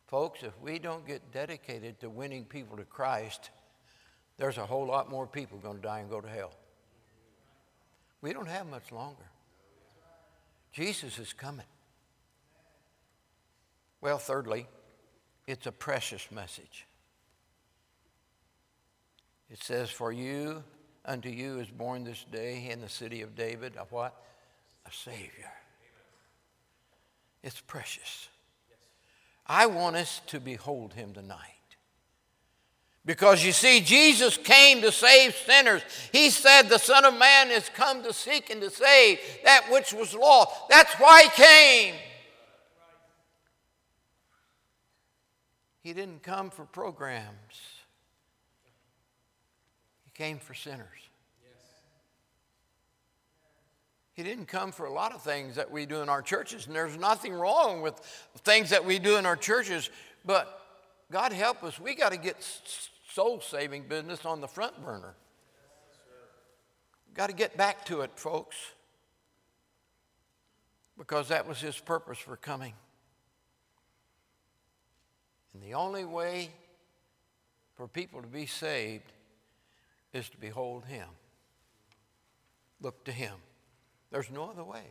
Folks, 0.08 0.44
if 0.44 0.60
we 0.60 0.80
don't 0.80 1.08
get 1.08 1.32
dedicated 1.32 2.02
to 2.02 2.10
winning 2.10 2.44
people 2.44 2.76
to 2.76 2.84
Christ, 2.84 3.52
there's 4.40 4.58
a 4.58 4.66
whole 4.66 4.86
lot 4.86 5.12
more 5.12 5.28
people 5.28 5.58
going 5.58 5.76
to 5.76 5.82
die 5.82 6.00
and 6.00 6.10
go 6.10 6.22
to 6.22 6.28
hell. 6.28 6.54
We 8.22 8.32
don't 8.32 8.48
have 8.48 8.68
much 8.68 8.92
longer. 8.92 9.30
Jesus 10.72 11.20
is 11.20 11.34
coming. 11.34 11.66
Well, 14.02 14.18
thirdly, 14.18 14.66
it's 15.46 15.68
a 15.68 15.74
precious 15.74 16.32
message. 16.32 16.88
It 19.52 19.62
says, 19.62 19.90
For 19.90 20.14
you, 20.14 20.64
unto 21.04 21.28
you 21.28 21.60
is 21.60 21.68
born 21.68 22.06
this 22.06 22.26
day 22.32 22.70
in 22.70 22.80
the 22.80 22.90
city 22.90 23.22
of 23.22 23.36
David 23.36 23.74
a 23.78 23.84
what? 23.86 24.16
A 24.86 24.92
Savior. 24.92 25.52
It's 27.44 27.60
precious. 27.60 28.30
I 29.46 29.66
want 29.66 29.98
us 29.98 30.22
to 30.28 30.40
behold 30.40 30.94
him 30.94 31.14
tonight. 31.14 31.59
Because 33.10 33.44
you 33.44 33.54
see, 33.54 33.80
Jesus 33.80 34.38
came 34.38 34.82
to 34.82 34.92
save 34.92 35.34
sinners. 35.34 35.82
He 36.12 36.30
said, 36.30 36.70
The 36.70 36.78
Son 36.78 37.06
of 37.06 37.16
Man 37.16 37.50
is 37.50 37.68
come 37.68 38.04
to 38.04 38.14
seek 38.14 38.52
and 38.52 38.62
to 38.62 38.70
save 38.70 39.18
that 39.44 39.64
which 39.72 39.92
was 39.92 40.14
lost. 40.14 40.52
That's 40.70 40.94
why 40.94 41.24
he 41.24 41.30
came. 41.30 41.96
He 45.82 45.94
didn't 45.94 46.22
come 46.22 46.52
for 46.52 46.66
programs, 46.66 47.26
He 50.06 50.12
came 50.14 50.38
for 50.38 50.54
sinners. 50.54 50.86
He 54.14 54.22
didn't 54.22 54.46
come 54.46 54.72
for 54.72 54.86
a 54.86 54.94
lot 54.94 55.16
of 55.16 55.24
things 55.24 55.56
that 55.56 55.72
we 55.72 55.88
do 55.88 56.04
in 56.04 56.10
our 56.10 56.22
churches, 56.22 56.68
and 56.68 56.76
there's 56.76 56.96
nothing 56.96 57.34
wrong 57.34 57.82
with 57.82 57.96
things 58.44 58.70
that 58.70 58.86
we 58.86 59.00
do 59.00 59.18
in 59.18 59.26
our 59.26 59.36
churches, 59.36 59.90
but 60.24 60.62
God 61.12 61.34
help 61.34 61.64
us, 61.64 61.80
we 61.80 61.96
got 61.96 62.12
to 62.12 62.18
get 62.20 62.38
soul 63.14 63.42
saving 63.42 63.84
business 63.84 64.26
on 64.26 64.42
the 64.42 64.48
front 64.48 64.84
burner. 64.84 65.16
Got 67.14 67.28
to 67.28 67.36
get 67.36 67.58
back 67.58 67.86
to 67.86 68.02
it, 68.02 68.12
folks, 68.16 68.56
because 70.98 71.30
that 71.30 71.48
was 71.48 71.60
His 71.60 71.78
purpose 71.80 72.20
for 72.20 72.38
coming. 72.38 72.74
And 75.54 75.64
the 75.64 75.74
only 75.74 76.06
way 76.06 76.50
for 77.76 77.88
people 77.88 78.22
to 78.22 78.28
be 78.28 78.46
saved 78.46 79.12
is 80.14 80.30
to 80.30 80.38
behold 80.38 80.86
Him, 80.86 81.08
look 82.82 83.04
to 83.06 83.12
Him. 83.12 83.34
There's 84.12 84.30
no 84.30 84.50
other 84.50 84.64
way. 84.64 84.84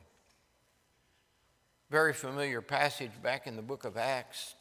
Very 1.90 2.12
familiar 2.12 2.60
passage 2.60 3.12
back 3.22 3.46
in 3.46 3.56
the 3.56 3.62
book 3.62 3.84
of 3.84 3.96
Acts, 3.96 4.54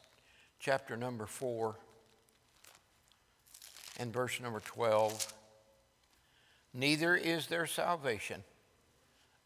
chapter 0.60 0.96
number 0.96 1.26
4 1.26 1.76
and 3.98 4.14
verse 4.14 4.40
number 4.40 4.60
12. 4.62 5.34
Neither 6.74 7.16
is 7.16 7.48
there 7.48 7.66
salvation. 7.66 8.44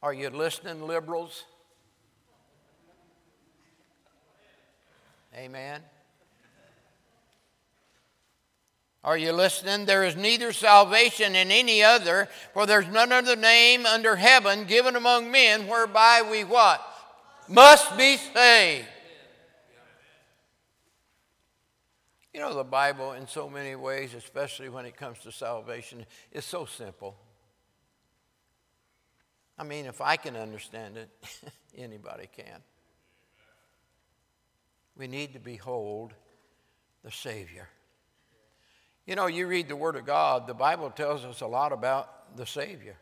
Are 0.03 0.13
you 0.13 0.29
listening, 0.29 0.85
liberals? 0.85 1.45
Amen. 5.35 5.81
Are 9.03 9.17
you 9.17 9.31
listening? 9.31 9.85
There 9.85 10.03
is 10.03 10.15
neither 10.15 10.51
salvation 10.53 11.35
in 11.35 11.49
any 11.49 11.81
other, 11.81 12.27
for 12.53 12.65
there's 12.65 12.87
none 12.87 13.11
other 13.11 13.35
name 13.35 13.85
under 13.85 14.15
heaven 14.15 14.65
given 14.65 14.95
among 14.95 15.31
men 15.31 15.67
whereby 15.67 16.21
we 16.29 16.43
what? 16.43 16.85
Must 17.47 17.97
be 17.97 18.17
saved. 18.17 18.87
You 22.34 22.39
know, 22.39 22.54
the 22.54 22.63
Bible, 22.63 23.12
in 23.13 23.28
so 23.28 23.50
many 23.50 23.76
ways, 23.76 24.13
especially 24.13 24.70
when 24.70 24.86
it 24.86 24.96
comes 24.96 25.20
to 25.20 25.32
salvation, 25.32 26.06
is 26.32 26.46
so 26.46 26.65
simple. 26.65 27.17
I 29.58 29.63
mean, 29.63 29.86
if 29.86 30.00
I 30.00 30.15
can 30.15 30.38
understand 30.38 30.98
it, 30.98 31.10
anybody 31.78 32.30
can. 32.36 32.62
We 34.98 35.08
need 35.08 35.34
to 35.34 35.39
behold 35.39 36.13
the 37.04 37.12
Savior. 37.12 37.67
You 39.06 39.15
know, 39.15 39.28
you 39.28 39.48
read 39.48 39.67
the 39.67 39.76
Word 39.76 39.96
of 39.98 40.06
God, 40.06 40.48
the 40.48 40.54
Bible 40.54 40.89
tells 40.89 41.26
us 41.26 41.41
a 41.41 41.48
lot 41.48 41.74
about 41.74 42.38
the 42.38 42.46
Savior. 42.46 42.96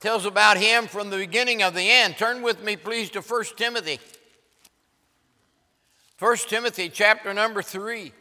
tells 0.00 0.26
about 0.26 0.56
him 0.56 0.88
from 0.88 1.10
the 1.10 1.16
beginning 1.16 1.62
of 1.62 1.74
the 1.74 1.88
end. 1.88 2.16
Turn 2.16 2.42
with 2.42 2.62
me, 2.62 2.76
please, 2.76 3.08
to 3.10 3.20
1 3.20 3.44
Timothy. 3.56 4.00
1 6.20 6.36
Timothy 6.48 6.88
chapter 6.88 7.34
number 7.34 7.60
3. 7.60 8.12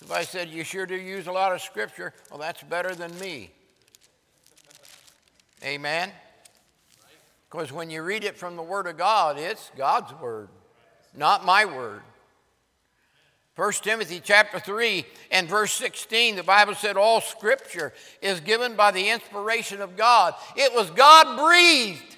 If 0.00 0.12
I 0.12 0.22
said, 0.22 0.48
You 0.50 0.62
sure 0.62 0.86
do 0.86 0.94
use 0.94 1.26
a 1.26 1.32
lot 1.32 1.52
of 1.52 1.60
scripture, 1.60 2.14
well, 2.30 2.38
that's 2.38 2.62
better 2.62 2.94
than 2.94 3.18
me. 3.18 3.50
Amen? 5.64 6.10
Because 7.50 7.72
when 7.72 7.90
you 7.90 8.02
read 8.02 8.22
it 8.22 8.36
from 8.36 8.54
the 8.54 8.62
Word 8.62 8.86
of 8.86 8.96
God, 8.96 9.36
it's 9.38 9.70
God's 9.76 10.12
Word, 10.20 10.48
not 11.16 11.44
my 11.44 11.64
Word. 11.64 12.02
1 13.56 13.72
Timothy 13.82 14.20
chapter 14.22 14.60
3 14.60 15.04
and 15.32 15.48
verse 15.48 15.72
16, 15.72 16.36
the 16.36 16.44
Bible 16.44 16.76
said 16.76 16.96
all 16.96 17.20
scripture 17.20 17.92
is 18.22 18.38
given 18.38 18.76
by 18.76 18.92
the 18.92 19.08
inspiration 19.08 19.80
of 19.80 19.96
God. 19.96 20.34
It 20.54 20.72
was 20.72 20.88
God 20.90 21.36
breathed. 21.36 22.17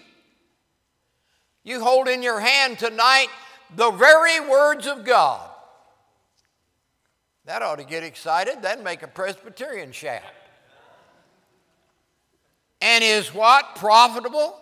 You 1.63 1.83
hold 1.83 2.09
in 2.09 2.23
your 2.23 2.41
hand 2.41 2.79
tonight 2.79 3.29
the 3.75 3.91
very 3.91 4.41
words 4.41 4.87
of 4.87 5.05
God. 5.05 5.49
That 7.45 7.63
ought 7.63 7.77
to 7.77 7.85
get 7.85 8.03
excited. 8.03 8.63
That'd 8.63 8.85
make 8.85 9.03
a 9.03 9.09
Presbyterian 9.09 9.93
shout. 9.93 10.23
And 12.81 13.05
is 13.05 13.35
what? 13.35 13.75
Profitable 13.77 14.57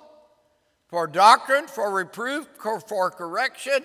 for 0.88 1.06
doctrine, 1.06 1.66
for 1.66 1.92
reproof, 1.92 2.48
for 2.86 3.10
correction, 3.10 3.84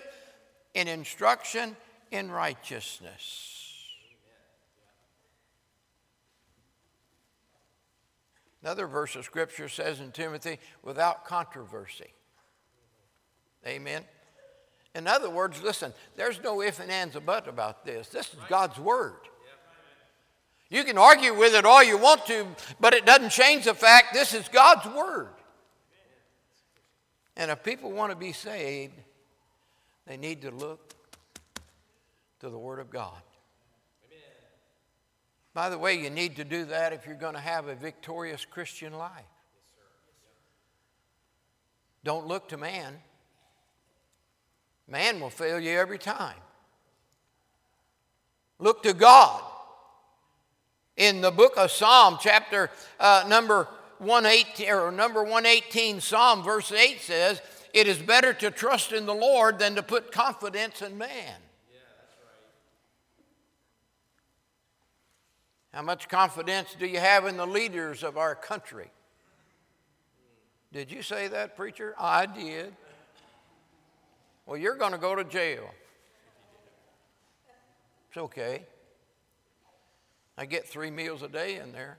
in 0.74 0.88
instruction 0.88 1.76
in 2.12 2.32
righteousness. 2.32 3.50
Another 8.64 8.88
verse 8.88 9.16
of 9.16 9.26
Scripture 9.26 9.68
says 9.68 10.00
in 10.00 10.12
Timothy, 10.12 10.58
without 10.82 11.26
controversy. 11.26 12.14
Amen. 13.66 14.04
In 14.96 15.08
other 15.08 15.30
words, 15.30 15.62
listen, 15.64 15.94
there's 16.16 16.42
no 16.44 16.62
if 16.62 16.80
and 16.80 16.92
ands 16.92 17.16
or 17.16 17.22
but 17.22 17.48
about 17.48 17.86
this. 17.86 18.10
This 18.10 18.28
is 18.28 18.40
God's 18.48 18.78
Word. 18.78 19.16
You 20.70 20.84
can 20.84 20.98
argue 20.98 21.38
with 21.38 21.54
it 21.54 21.66
all 21.66 21.84
you 21.84 21.98
want 21.98 22.26
to, 22.28 22.48
but 22.80 22.94
it 22.94 23.06
doesn't 23.06 23.30
change 23.30 23.66
the 23.66 23.74
fact 23.74 24.14
this 24.14 24.34
is 24.34 24.48
God's 24.48 24.86
Word. 24.88 25.30
And 27.36 27.50
if 27.50 27.64
people 27.64 27.92
want 27.92 28.12
to 28.12 28.18
be 28.18 28.32
saved, 28.32 28.94
they 30.06 30.18
need 30.18 30.42
to 30.42 30.52
look 30.52 30.94
to 32.40 32.50
the 32.50 32.58
Word 32.58 32.80
of 32.80 32.90
God. 32.90 33.22
By 35.54 35.70
the 35.70 35.78
way, 35.78 35.96
you 36.00 36.10
need 36.10 36.36
to 36.38 36.44
do 36.44 36.66
that 36.66 36.94
if 36.94 37.06
you're 37.06 37.16
going 37.16 37.36
to 37.36 37.40
have 37.40 37.68
a 37.68 37.76
victorious 37.76 38.44
Christian 38.44 38.94
life. 38.94 39.12
Don't 42.04 42.28
look 42.28 42.50
to 42.50 42.58
man. 42.58 42.96
Man 44.94 45.20
will 45.20 45.32
fail 45.32 45.60
you 45.60 45.72
every 45.72 45.98
time. 45.98 46.38
Look 48.60 48.84
to 48.84 48.94
God. 48.94 49.42
In 50.96 51.22
the 51.22 51.32
book 51.32 51.54
of 51.58 51.72
Psalm, 51.72 52.20
chapter 52.22 52.70
uh, 53.00 53.26
number 53.28 53.68
118 53.98 54.70
or 54.70 54.92
number 54.92 55.24
118 55.24 56.00
Psalm 56.00 56.44
verse 56.44 56.72
8 56.72 57.02
says, 57.02 57.42
"It 57.74 57.88
is 57.88 57.98
better 57.98 58.34
to 58.36 58.52
trust 58.52 58.92
in 58.92 59.08
the 59.08 59.16
Lord 59.16 59.58
than 59.58 59.74
to 59.74 59.82
put 59.82 60.12
confidence 60.12 60.84
in 60.84 60.96
man." 60.96 61.38
How 65.74 65.82
much 65.82 66.08
confidence 66.08 66.76
do 66.78 66.86
you 66.86 67.00
have 67.00 67.26
in 67.26 67.36
the 67.36 67.48
leaders 67.48 68.04
of 68.04 68.16
our 68.16 68.36
country? 68.36 68.92
Did 70.72 70.92
you 70.92 71.02
say 71.02 71.30
that, 71.30 71.58
preacher? 71.58 71.96
I 71.98 72.28
did. 72.28 72.76
Well, 74.46 74.58
you're 74.58 74.76
going 74.76 74.92
to 74.92 74.98
go 74.98 75.16
to 75.16 75.24
jail. 75.24 75.70
It's 78.10 78.18
okay. 78.18 78.64
I 80.38 80.46
get 80.46 80.68
three 80.68 80.92
meals 80.92 81.22
a 81.22 81.28
day 81.28 81.58
in 81.58 81.72
there. 81.72 81.98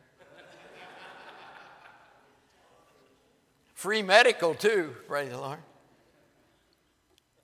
Free 3.75 4.03
medical, 4.03 4.55
too, 4.55 4.95
praise 5.07 5.31
the 5.31 5.39
Lord. 5.39 5.59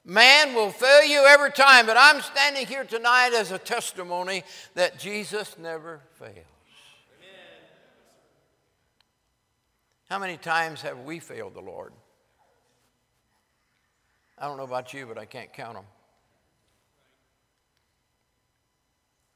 Man 0.04 0.54
will 0.54 0.70
fail 0.70 1.04
you 1.04 1.26
every 1.26 1.52
time, 1.52 1.86
but 1.86 1.96
I'm 1.98 2.22
standing 2.22 2.66
here 2.66 2.84
tonight 2.84 3.32
as 3.34 3.52
a 3.52 3.58
testimony 3.58 4.44
that 4.74 4.98
Jesus 4.98 5.58
never 5.58 6.00
fails. 6.14 6.32
Amen. 6.32 6.46
How 10.08 10.18
many 10.18 10.38
times 10.38 10.80
have 10.80 11.00
we 11.00 11.18
failed 11.18 11.54
the 11.54 11.60
Lord? 11.60 11.92
I 14.40 14.46
don't 14.46 14.57
know 14.57 14.64
about 14.64 14.94
you, 14.94 15.07
but 15.07 15.18
I 15.18 15.26
can't 15.26 15.53
count 15.53 15.74
them. 15.74 15.85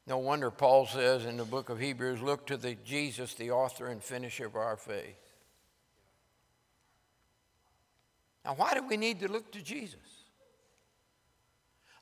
No 0.07 0.19
wonder 0.19 0.51
Paul 0.51 0.87
says 0.87 1.25
in 1.25 1.37
the 1.37 1.45
book 1.45 1.69
of 1.69 1.79
Hebrews, 1.79 2.23
look 2.23 2.47
to 2.47 2.57
the 2.57 2.77
Jesus, 2.85 3.35
the 3.35 3.51
author 3.51 3.89
and 3.89 4.03
finisher 4.03 4.47
of 4.47 4.57
our 4.57 4.77
faith. 4.77 5.17
Now, 8.45 8.55
why 8.55 8.75
do 8.75 8.87
we 8.87 8.97
need 8.97 9.21
to 9.21 9.29
look 9.29 9.51
to 9.53 9.63
Jesus? 9.63 10.01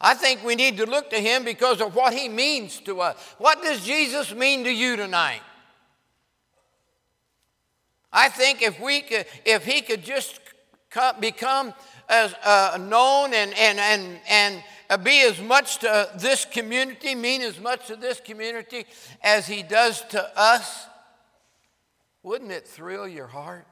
I 0.01 0.15
think 0.15 0.43
we 0.43 0.57
need 0.57 0.79
to 0.79 0.87
look 0.87 1.11
to 1.11 1.19
him 1.19 1.45
because 1.45 1.81
of 1.81 1.95
what 1.95 2.13
he 2.13 2.29
means 2.29 2.81
to 2.81 3.01
us. 3.01 3.17
What 3.39 3.63
does 3.63 3.85
Jesus 3.85 4.35
mean 4.35 4.65
to 4.65 4.73
you 4.73 4.97
tonight? 4.97 5.43
I 8.13 8.29
think 8.29 8.63
if 8.63 8.81
we 8.81 9.01
could, 9.03 9.27
if 9.45 9.65
he 9.65 9.81
could 9.81 10.03
just 10.03 10.41
become 11.21 11.73
as 12.13 12.35
uh, 12.45 12.79
known 12.79 13.33
and, 13.33 13.55
and, 13.55 13.81
and, 13.81 14.19
and 14.29 15.03
be 15.03 15.23
as 15.23 15.41
much 15.41 15.79
to 15.79 16.11
this 16.19 16.45
community, 16.45 17.15
mean 17.15 17.41
as 17.41 17.59
much 17.59 17.87
to 17.87 17.97
this 17.97 18.21
community 18.21 18.85
as 19.23 19.47
he 19.47 19.63
does 19.63 20.03
to 20.11 20.39
us, 20.39 20.87
wouldn't 22.23 22.53
it 22.53 22.69
thrill 22.69 23.09
your 23.09 23.27
heart? 23.27 23.67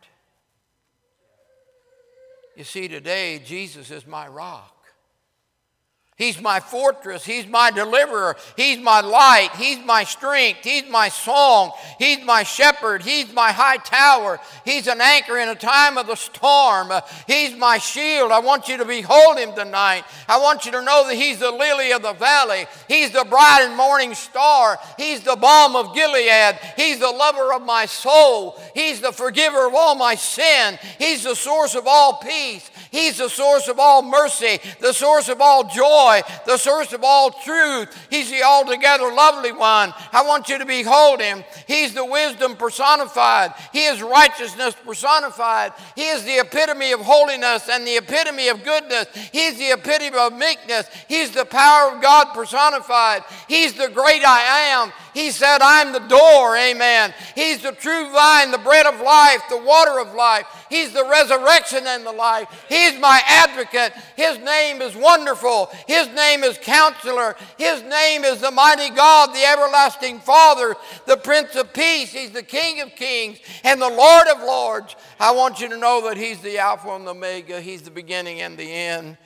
You 2.57 2.65
see, 2.65 2.89
today, 2.89 3.43
Jesus 3.45 3.91
is 3.91 4.07
my 4.07 4.27
rock. 4.27 4.80
He's 6.21 6.39
my 6.39 6.61
fortress. 6.61 7.25
He's 7.25 7.47
my 7.47 7.71
deliverer. 7.71 8.37
He's 8.55 8.79
my 8.79 9.01
light. 9.01 9.53
He's 9.57 9.79
my 9.87 10.05
strength. 10.05 10.61
He's 10.63 10.87
my 10.91 11.09
song. 11.09 11.73
He's 11.99 12.23
my 12.23 12.43
shepherd. 12.43 13.03
He's 13.03 13.33
my 13.33 13.53
high 13.53 13.79
tower. 13.79 14.39
He's 14.67 14.87
an 14.87 15.01
anchor 15.01 15.39
in 15.39 15.49
a 15.49 15.55
time 15.55 15.97
of 15.97 16.07
the 16.07 16.17
storm. 16.17 16.93
He's 17.27 17.57
my 17.57 17.79
shield. 17.79 18.33
I 18.33 18.41
want 18.41 18.69
you 18.69 18.77
to 18.77 18.85
behold 18.85 19.39
him 19.39 19.55
tonight. 19.55 20.05
I 20.29 20.39
want 20.39 20.67
you 20.67 20.73
to 20.73 20.83
know 20.83 21.09
that 21.09 21.15
he's 21.15 21.39
the 21.39 21.51
lily 21.51 21.91
of 21.93 22.03
the 22.03 22.13
valley. 22.13 22.67
He's 22.87 23.13
the 23.13 23.25
bright 23.25 23.65
and 23.67 23.75
morning 23.75 24.13
star. 24.13 24.79
He's 24.99 25.23
the 25.23 25.37
balm 25.37 25.75
of 25.75 25.95
Gilead. 25.95 26.59
He's 26.77 26.99
the 26.99 27.11
lover 27.11 27.55
of 27.55 27.63
my 27.63 27.87
soul. 27.87 28.61
He's 28.75 29.01
the 29.01 29.13
forgiver 29.13 29.67
of 29.67 29.75
all 29.75 29.95
my 29.95 30.17
sin. 30.17 30.79
He's 30.99 31.25
the 31.25 31.35
source 31.35 31.75
of 31.75 31.87
all 31.87 32.19
peace. 32.19 32.71
He's 32.91 33.19
the 33.19 33.29
source 33.29 33.69
of 33.69 33.79
all 33.79 34.03
mercy, 34.03 34.59
the 34.81 34.93
source 34.93 35.29
of 35.29 35.41
all 35.41 35.69
joy, 35.69 36.10
the 36.47 36.57
source 36.57 36.93
of 36.93 37.03
all 37.05 37.31
truth. 37.31 37.89
He's 38.11 38.31
the 38.31 38.43
altogether 38.43 39.13
lovely 39.13 39.53
one. 39.53 39.93
I 40.13 40.23
want 40.27 40.49
you 40.49 40.59
to 40.59 40.67
behold 40.67 41.21
him. 41.21 41.45
He's 41.67 41.95
the 41.95 42.05
wisdom 42.05 42.57
personified, 42.57 43.55
he 43.73 43.85
is 43.85 44.03
righteousness 44.03 44.75
personified. 44.85 45.73
He 45.95 46.09
is 46.09 46.25
the 46.25 46.39
epitome 46.39 46.93
of 46.93 47.01
holiness 47.01 47.69
and 47.71 47.87
the 47.87 47.97
epitome 47.97 48.49
of 48.49 48.65
goodness. 48.65 49.07
He's 49.33 49.59
the 49.59 49.73
epitome 49.73 50.17
of 50.17 50.33
meekness. 50.33 50.89
He's 51.09 51.31
the 51.31 51.45
power 51.45 51.95
of 51.95 52.03
God 52.03 52.35
personified. 52.35 53.23
He's 53.49 53.75
the 53.75 53.89
great 53.89 54.25
I 54.25 54.41
am. 54.73 54.93
He 55.15 55.31
said, 55.31 55.59
I'm 55.61 55.93
the 55.93 56.01
door. 56.01 56.57
Amen. 56.57 57.13
He's 57.35 57.63
the 57.63 57.73
true 57.73 58.11
vine, 58.13 58.51
the 58.51 58.59
bread 58.59 58.87
of 58.87 59.01
life, 59.01 59.43
the 59.49 59.63
water 59.63 59.99
of 59.99 60.15
life. 60.15 60.47
He's 60.69 60.93
the 60.93 61.07
resurrection 61.09 61.87
and 61.87 62.07
the 62.07 62.13
life. 62.13 62.49
He's 62.69 62.99
my 62.99 63.21
advocate. 63.27 63.93
His 64.17 64.39
name 64.39 64.81
is 64.83 64.95
wonderful. 64.95 65.71
His 65.87 66.09
name 66.09 66.45
is 66.45 66.59
counselor. 66.59 67.37
His 67.59 67.83
name 67.83 68.25
is 68.25 68.41
the 68.41 68.51
mighty 68.51 68.91
God, 68.95 69.35
the 69.35 69.45
everlasting 69.45 70.21
Father, 70.21 70.77
the 71.07 71.17
Prince 71.17 71.57
of 71.57 71.73
Peace. 71.73 72.13
He's 72.13 72.31
the 72.31 72.43
King 72.43 72.81
of 72.81 72.95
kings 72.95 73.39
and 73.65 73.81
the 73.81 73.89
Lord 73.89 74.29
of 74.29 74.43
lords. 74.43 74.97
I 75.19 75.33
want 75.33 75.61
you 75.61 75.69
to 75.69 75.77
know 75.77 76.09
that 76.09 76.17
He's 76.17 76.41
the 76.41 76.59
Alpha 76.59 76.95
and 76.95 77.07
the 77.07 77.11
Omega. 77.11 77.61
He's 77.61 77.83
the 77.83 77.91
beginning 77.91 78.41
and 78.41 78.57
the 78.57 78.73
end. 78.73 79.17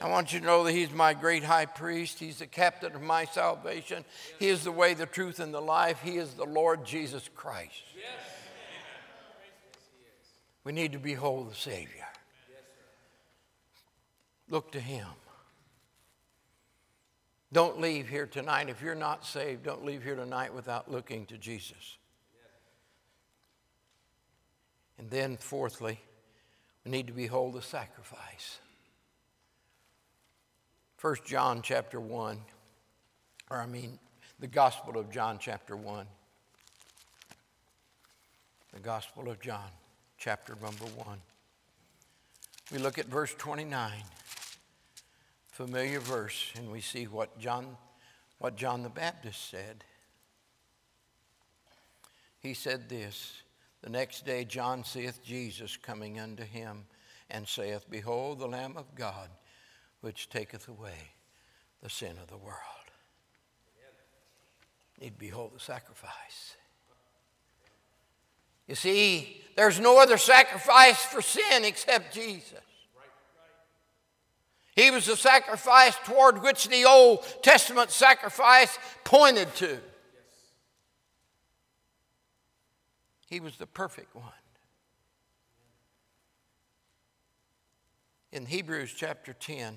I 0.00 0.08
want 0.08 0.32
you 0.32 0.40
to 0.40 0.46
know 0.46 0.64
that 0.64 0.72
He's 0.72 0.90
my 0.90 1.12
great 1.12 1.44
high 1.44 1.66
priest. 1.66 2.18
He's 2.18 2.38
the 2.38 2.46
captain 2.46 2.94
of 2.94 3.02
my 3.02 3.26
salvation. 3.26 4.04
He 4.38 4.48
is 4.48 4.64
the 4.64 4.72
way, 4.72 4.94
the 4.94 5.04
truth, 5.04 5.40
and 5.40 5.52
the 5.52 5.60
life. 5.60 6.00
He 6.02 6.16
is 6.16 6.32
the 6.32 6.44
Lord 6.44 6.86
Jesus 6.86 7.28
Christ. 7.34 7.82
Yes. 7.94 8.06
We 10.64 10.72
need 10.72 10.92
to 10.92 10.98
behold 10.98 11.50
the 11.50 11.54
Savior. 11.54 12.06
Yes, 12.50 12.62
Look 14.48 14.72
to 14.72 14.80
Him. 14.80 15.06
Don't 17.52 17.80
leave 17.80 18.08
here 18.08 18.26
tonight. 18.26 18.68
If 18.68 18.80
you're 18.80 18.94
not 18.94 19.26
saved, 19.26 19.64
don't 19.64 19.84
leave 19.84 20.02
here 20.02 20.14
tonight 20.14 20.54
without 20.54 20.90
looking 20.90 21.26
to 21.26 21.36
Jesus. 21.36 21.98
Yes. 22.32 22.52
And 24.98 25.10
then, 25.10 25.36
fourthly, 25.36 25.98
we 26.84 26.90
need 26.90 27.08
to 27.08 27.12
behold 27.12 27.54
the 27.54 27.62
sacrifice. 27.62 28.60
1 31.00 31.16
John 31.24 31.62
chapter 31.62 31.98
1, 31.98 32.38
or 33.50 33.56
I 33.56 33.64
mean, 33.64 33.98
the 34.38 34.46
Gospel 34.46 34.98
of 34.98 35.10
John 35.10 35.38
chapter 35.40 35.74
1. 35.74 36.04
The 38.74 38.80
Gospel 38.80 39.30
of 39.30 39.40
John 39.40 39.70
chapter 40.18 40.54
number 40.60 40.84
1. 40.84 41.18
We 42.70 42.76
look 42.76 42.98
at 42.98 43.06
verse 43.06 43.34
29, 43.38 43.92
familiar 45.50 46.00
verse, 46.00 46.52
and 46.56 46.70
we 46.70 46.82
see 46.82 47.04
what 47.04 47.38
John, 47.38 47.78
what 48.36 48.56
John 48.56 48.82
the 48.82 48.90
Baptist 48.90 49.48
said. 49.48 49.84
He 52.40 52.52
said 52.52 52.90
this 52.90 53.40
The 53.80 53.88
next 53.88 54.26
day 54.26 54.44
John 54.44 54.84
seeth 54.84 55.24
Jesus 55.24 55.78
coming 55.78 56.20
unto 56.20 56.44
him, 56.44 56.84
and 57.30 57.48
saith, 57.48 57.86
Behold, 57.88 58.38
the 58.38 58.48
Lamb 58.48 58.76
of 58.76 58.94
God 58.94 59.30
which 60.00 60.28
taketh 60.28 60.68
away 60.68 61.12
the 61.82 61.90
sin 61.90 62.16
of 62.22 62.28
the 62.28 62.36
world. 62.36 62.56
Need 65.00 65.18
behold 65.18 65.52
the 65.54 65.60
sacrifice. 65.60 66.56
You 68.66 68.74
see, 68.74 69.42
there's 69.56 69.80
no 69.80 70.00
other 70.00 70.18
sacrifice 70.18 71.02
for 71.02 71.22
sin 71.22 71.64
except 71.64 72.14
Jesus. 72.14 72.60
He 74.76 74.90
was 74.90 75.06
the 75.06 75.16
sacrifice 75.16 75.96
toward 76.04 76.42
which 76.42 76.68
the 76.68 76.84
Old 76.84 77.24
Testament 77.42 77.90
sacrifice 77.90 78.78
pointed 79.04 79.54
to. 79.56 79.78
He 83.26 83.40
was 83.40 83.56
the 83.56 83.66
perfect 83.66 84.14
one. 84.14 84.24
In 88.32 88.46
Hebrews 88.46 88.92
chapter 88.96 89.32
10, 89.32 89.76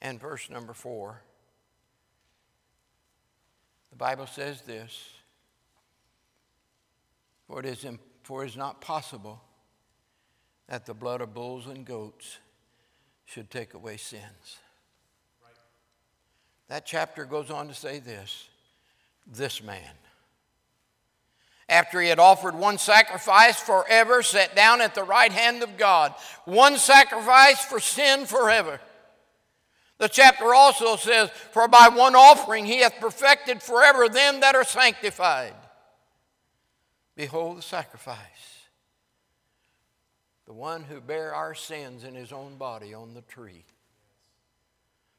and 0.00 0.20
verse 0.20 0.48
number 0.50 0.72
four. 0.72 1.22
The 3.90 3.96
Bible 3.96 4.26
says 4.26 4.62
this 4.62 5.10
For 7.46 7.60
it 7.60 7.66
is, 7.66 7.86
for 8.22 8.44
it 8.44 8.48
is 8.48 8.56
not 8.56 8.80
possible 8.80 9.42
that 10.68 10.86
the 10.86 10.94
blood 10.94 11.20
of 11.20 11.34
bulls 11.34 11.66
and 11.66 11.84
goats 11.84 12.38
should 13.24 13.50
take 13.50 13.74
away 13.74 13.96
sins. 13.96 14.58
Right. 15.42 15.52
That 16.68 16.86
chapter 16.86 17.24
goes 17.24 17.50
on 17.50 17.68
to 17.68 17.74
say 17.74 17.98
this 17.98 18.48
this 19.30 19.62
man. 19.62 19.82
After 21.68 22.00
he 22.00 22.08
had 22.08 22.18
offered 22.18 22.54
one 22.54 22.78
sacrifice 22.78 23.60
forever, 23.60 24.22
sat 24.22 24.56
down 24.56 24.80
at 24.80 24.94
the 24.94 25.02
right 25.02 25.30
hand 25.30 25.62
of 25.62 25.76
God. 25.76 26.14
One 26.46 26.78
sacrifice 26.78 27.62
for 27.62 27.78
sin 27.78 28.24
forever. 28.24 28.80
The 29.98 30.08
chapter 30.08 30.54
also 30.54 30.96
says, 30.96 31.28
For 31.30 31.66
by 31.66 31.88
one 31.88 32.14
offering 32.14 32.64
he 32.64 32.80
hath 32.80 33.00
perfected 33.00 33.62
forever 33.62 34.08
them 34.08 34.40
that 34.40 34.54
are 34.54 34.64
sanctified. 34.64 35.54
Behold 37.16 37.58
the 37.58 37.62
sacrifice. 37.62 38.16
The 40.46 40.52
one 40.52 40.84
who 40.84 41.00
bare 41.00 41.34
our 41.34 41.54
sins 41.54 42.04
in 42.04 42.14
his 42.14 42.32
own 42.32 42.56
body 42.56 42.94
on 42.94 43.12
the 43.12 43.22
tree. 43.22 43.64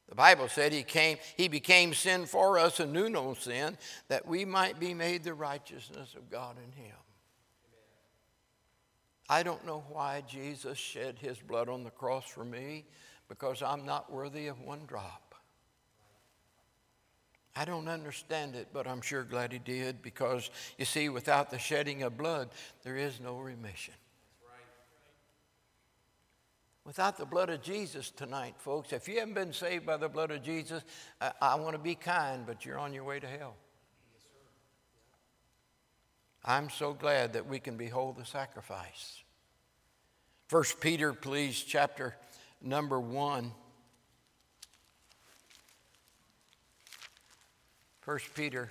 The 0.08 0.16
Bible 0.16 0.48
said 0.48 0.72
he 0.72 0.82
came, 0.82 1.18
he 1.38 1.48
became 1.48 1.94
sin 1.94 2.26
for 2.26 2.58
us 2.58 2.80
and 2.80 2.92
knew 2.94 3.10
no 3.10 3.36
sin, 3.36 3.78
that 4.08 4.26
we 4.28 4.44
might 4.44 4.80
be 4.80 4.96
made 4.96 5.24
the 5.24 5.36
righteousness 5.36 6.16
of 6.16 6.32
God 6.32 6.56
in 6.58 6.84
him. 6.84 6.96
I 9.30 9.44
don't 9.44 9.68
know 9.68 9.84
why 9.90 10.24
Jesus 10.28 10.80
shed 10.80 11.20
his 11.20 11.38
blood 11.38 11.70
on 11.70 11.84
the 11.84 11.92
cross 11.92 12.26
for 12.26 12.44
me 12.44 12.86
because 13.30 13.62
I'm 13.62 13.86
not 13.86 14.12
worthy 14.12 14.48
of 14.48 14.60
one 14.60 14.82
drop. 14.88 15.36
I 17.56 17.66
don't 17.66 17.88
understand 17.88 18.56
it, 18.56 18.70
but 18.74 18.88
I'm 18.88 19.02
sure 19.02 19.24
glad 19.24 19.52
he 19.52 19.60
did 19.60 20.02
because 20.02 20.50
you 20.78 20.86
see, 20.86 21.10
without 21.10 21.50
the 21.50 21.60
shedding 21.60 22.04
of 22.04 22.18
blood, 22.18 22.50
there 22.84 22.98
is 22.98 23.20
no 23.20 23.38
remission. 23.38 23.94
Without 26.86 27.18
the 27.18 27.26
blood 27.26 27.50
of 27.50 27.62
Jesus 27.62 28.10
tonight, 28.10 28.56
folks, 28.58 28.94
if 28.94 29.08
you 29.08 29.20
haven't 29.20 29.36
been 29.36 29.54
saved 29.54 29.86
by 29.86 29.98
the 29.98 30.10
blood 30.10 30.32
of 30.32 30.42
Jesus, 30.42 30.82
I, 31.22 31.32
I 31.42 31.56
want 31.56 31.74
to 31.74 31.80
be 31.80 31.94
kind, 31.94 32.46
but 32.48 32.66
you're 32.66 32.80
on 32.80 32.94
your 32.94 33.04
way 33.04 33.20
to 33.20 33.28
hell. 33.28 33.56
I'm 36.44 36.70
so 36.70 36.94
glad 36.94 37.34
that 37.34 37.46
we 37.46 37.60
can 37.60 37.78
behold 37.78 38.18
the 38.18 38.26
sacrifice. 38.26 39.22
First 40.48 40.80
Peter, 40.80 41.14
please, 41.14 41.62
chapter 41.62 42.16
number 42.62 43.00
one. 43.00 43.52
First 48.02 48.34
Peter 48.34 48.70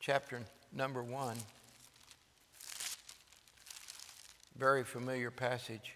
chapter 0.00 0.40
number 0.72 1.02
one. 1.02 1.36
Very 4.56 4.82
familiar 4.82 5.30
passage. 5.30 5.94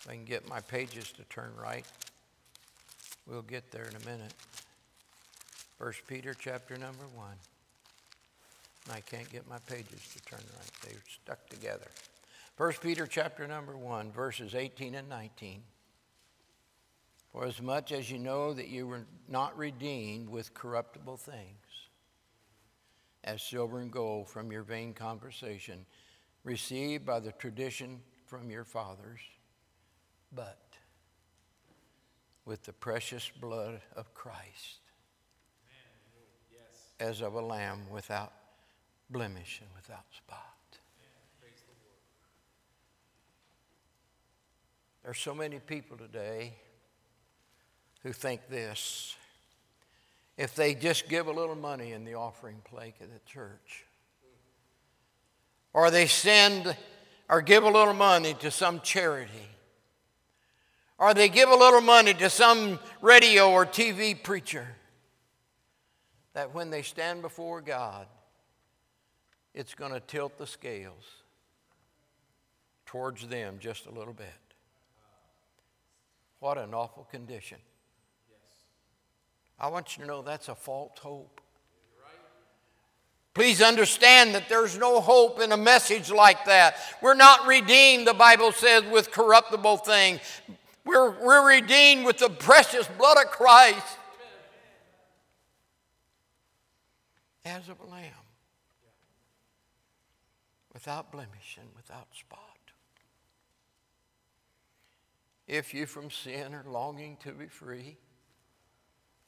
If 0.00 0.10
I 0.10 0.14
can 0.14 0.24
get 0.24 0.48
my 0.48 0.60
pages 0.60 1.12
to 1.12 1.22
turn 1.24 1.52
right, 1.62 1.84
we'll 3.26 3.42
get 3.42 3.70
there 3.70 3.84
in 3.84 3.94
a 3.94 4.04
minute. 4.04 4.34
First 5.78 6.06
Peter 6.08 6.34
chapter 6.34 6.76
number 6.76 7.04
one. 8.86 8.96
I 8.96 9.00
can't 9.00 9.30
get 9.30 9.48
my 9.48 9.58
pages 9.66 10.08
to 10.14 10.22
turn 10.22 10.40
right. 10.56 10.70
They're 10.82 11.02
stuck 11.22 11.48
together. 11.48 11.88
1 12.56 12.72
Peter 12.82 13.06
chapter 13.06 13.46
number 13.46 13.76
1, 13.76 14.12
verses 14.12 14.54
18 14.54 14.94
and 14.94 15.08
19. 15.08 15.62
For 17.32 17.46
as 17.46 17.62
much 17.62 17.92
as 17.92 18.10
you 18.10 18.18
know 18.18 18.52
that 18.52 18.68
you 18.68 18.86
were 18.86 19.06
not 19.28 19.56
redeemed 19.56 20.28
with 20.28 20.52
corruptible 20.52 21.16
things, 21.16 21.56
as 23.22 23.42
silver 23.42 23.80
and 23.80 23.90
gold 23.90 24.28
from 24.28 24.50
your 24.50 24.62
vain 24.62 24.92
conversation, 24.92 25.86
received 26.42 27.06
by 27.06 27.20
the 27.20 27.32
tradition 27.32 28.00
from 28.26 28.50
your 28.50 28.64
fathers, 28.64 29.20
but 30.32 30.58
with 32.44 32.64
the 32.64 32.72
precious 32.72 33.30
blood 33.40 33.80
of 33.94 34.12
Christ, 34.14 34.80
yes. 36.50 36.60
as 36.98 37.20
of 37.20 37.34
a 37.34 37.40
lamb 37.40 37.82
without 37.90 38.32
blemish 39.10 39.60
and 39.60 39.70
without 39.74 40.04
spot. 40.16 40.46
There's 45.04 45.18
so 45.18 45.34
many 45.34 45.58
people 45.58 45.96
today 45.96 46.54
who 48.02 48.12
think 48.12 48.48
this. 48.48 49.16
If 50.36 50.54
they 50.54 50.74
just 50.74 51.08
give 51.08 51.26
a 51.26 51.32
little 51.32 51.56
money 51.56 51.92
in 51.92 52.04
the 52.04 52.14
offering 52.14 52.62
plate 52.64 52.94
at 53.00 53.12
the 53.12 53.20
church, 53.30 53.84
or 55.72 55.90
they 55.90 56.06
send 56.06 56.76
or 57.28 57.42
give 57.42 57.62
a 57.64 57.70
little 57.70 57.94
money 57.94 58.34
to 58.34 58.50
some 58.50 58.80
charity, 58.80 59.48
or 60.98 61.14
they 61.14 61.28
give 61.28 61.48
a 61.48 61.56
little 61.56 61.80
money 61.80 62.12
to 62.14 62.28
some 62.28 62.78
radio 63.00 63.50
or 63.50 63.64
TV 63.64 64.20
preacher, 64.20 64.66
that 66.34 66.54
when 66.54 66.70
they 66.70 66.82
stand 66.82 67.22
before 67.22 67.60
God, 67.60 68.06
it's 69.54 69.74
going 69.74 69.92
to 69.92 70.00
tilt 70.00 70.38
the 70.38 70.46
scales 70.46 71.04
towards 72.86 73.26
them 73.28 73.56
just 73.60 73.86
a 73.86 73.90
little 73.90 74.14
bit. 74.14 74.26
What 76.38 76.58
an 76.58 76.74
awful 76.74 77.06
condition. 77.10 77.58
I 79.58 79.68
want 79.68 79.96
you 79.96 80.04
to 80.04 80.08
know 80.08 80.22
that's 80.22 80.48
a 80.48 80.54
false 80.54 80.98
hope. 80.98 81.40
Please 83.34 83.62
understand 83.62 84.34
that 84.34 84.48
there's 84.48 84.76
no 84.76 85.00
hope 85.00 85.40
in 85.40 85.52
a 85.52 85.56
message 85.56 86.10
like 86.10 86.44
that. 86.46 86.76
We're 87.00 87.14
not 87.14 87.46
redeemed, 87.46 88.06
the 88.06 88.14
Bible 88.14 88.52
says, 88.52 88.82
with 88.84 89.12
corruptible 89.12 89.78
things. 89.78 90.20
We're, 90.84 91.10
we're 91.10 91.46
redeemed 91.46 92.06
with 92.06 92.18
the 92.18 92.30
precious 92.30 92.88
blood 92.98 93.18
of 93.18 93.30
Christ 93.30 93.86
as 97.44 97.68
of 97.68 97.78
a 97.80 97.86
lamb, 97.86 98.10
without 100.80 101.12
blemish 101.12 101.58
and 101.60 101.68
without 101.76 102.06
spot. 102.14 102.40
If 105.46 105.74
you 105.74 105.84
from 105.84 106.10
sin 106.10 106.54
are 106.54 106.64
longing 106.66 107.18
to 107.22 107.32
be 107.32 107.48
free, 107.48 107.98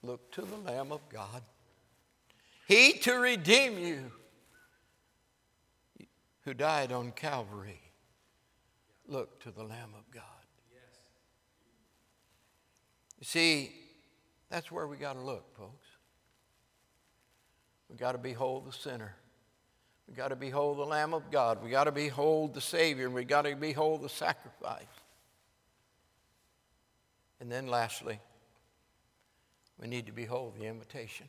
look 0.03 0.31
to 0.33 0.43
the 0.43 0.57
Lamb 0.57 0.93
of 0.93 1.07
God. 1.11 1.43
He 2.67 2.95
to 3.01 3.15
redeem 3.15 3.79
you 3.79 4.13
who 6.45 6.55
died 6.55 6.91
on 6.91 7.13
Calvary. 7.13 7.83
Look 9.07 9.39
to 9.41 9.51
the 9.51 9.65
Lamb 9.65 9.91
of 9.99 10.11
God. 10.11 10.23
You 13.19 13.27
see, 13.27 13.73
that's 14.49 14.73
where 14.73 14.87
we 14.87 14.97
got 14.97 15.15
to 15.15 15.21
look, 15.21 15.55
folks. 15.55 15.87
We 17.91 17.97
got 17.97 18.13
to 18.13 18.19
behold 18.19 18.67
the 18.67 18.73
sinner. 18.73 19.17
We 20.09 20.15
got 20.15 20.29
to 20.29 20.37
behold 20.37 20.79
the 20.79 20.85
Lamb 20.85 21.15
of 21.15 21.31
God. 21.31 21.63
We 21.63 21.71
got 21.71 21.85
to 21.85 21.93
behold 21.93 22.55
the 22.55 22.61
Savior. 22.61 23.09
We 23.09 23.25
got 23.25 23.43
to 23.43 23.55
behold 23.55 24.03
the 24.03 24.09
sacrifice. 24.09 24.85
And 27.41 27.51
then 27.51 27.67
lastly, 27.67 28.21
we 29.81 29.89
need 29.89 30.07
to 30.07 30.13
behold 30.13 30.55
the 30.59 30.67
invitation. 30.67 31.27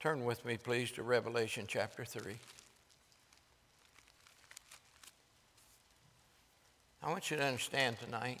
Turn 0.00 0.24
with 0.24 0.44
me, 0.44 0.58
please, 0.58 0.90
to 0.92 1.02
Revelation 1.02 1.64
chapter 1.66 2.04
3. 2.04 2.34
I 7.02 7.10
want 7.10 7.30
you 7.30 7.36
to 7.36 7.44
understand 7.44 7.98
tonight 7.98 8.40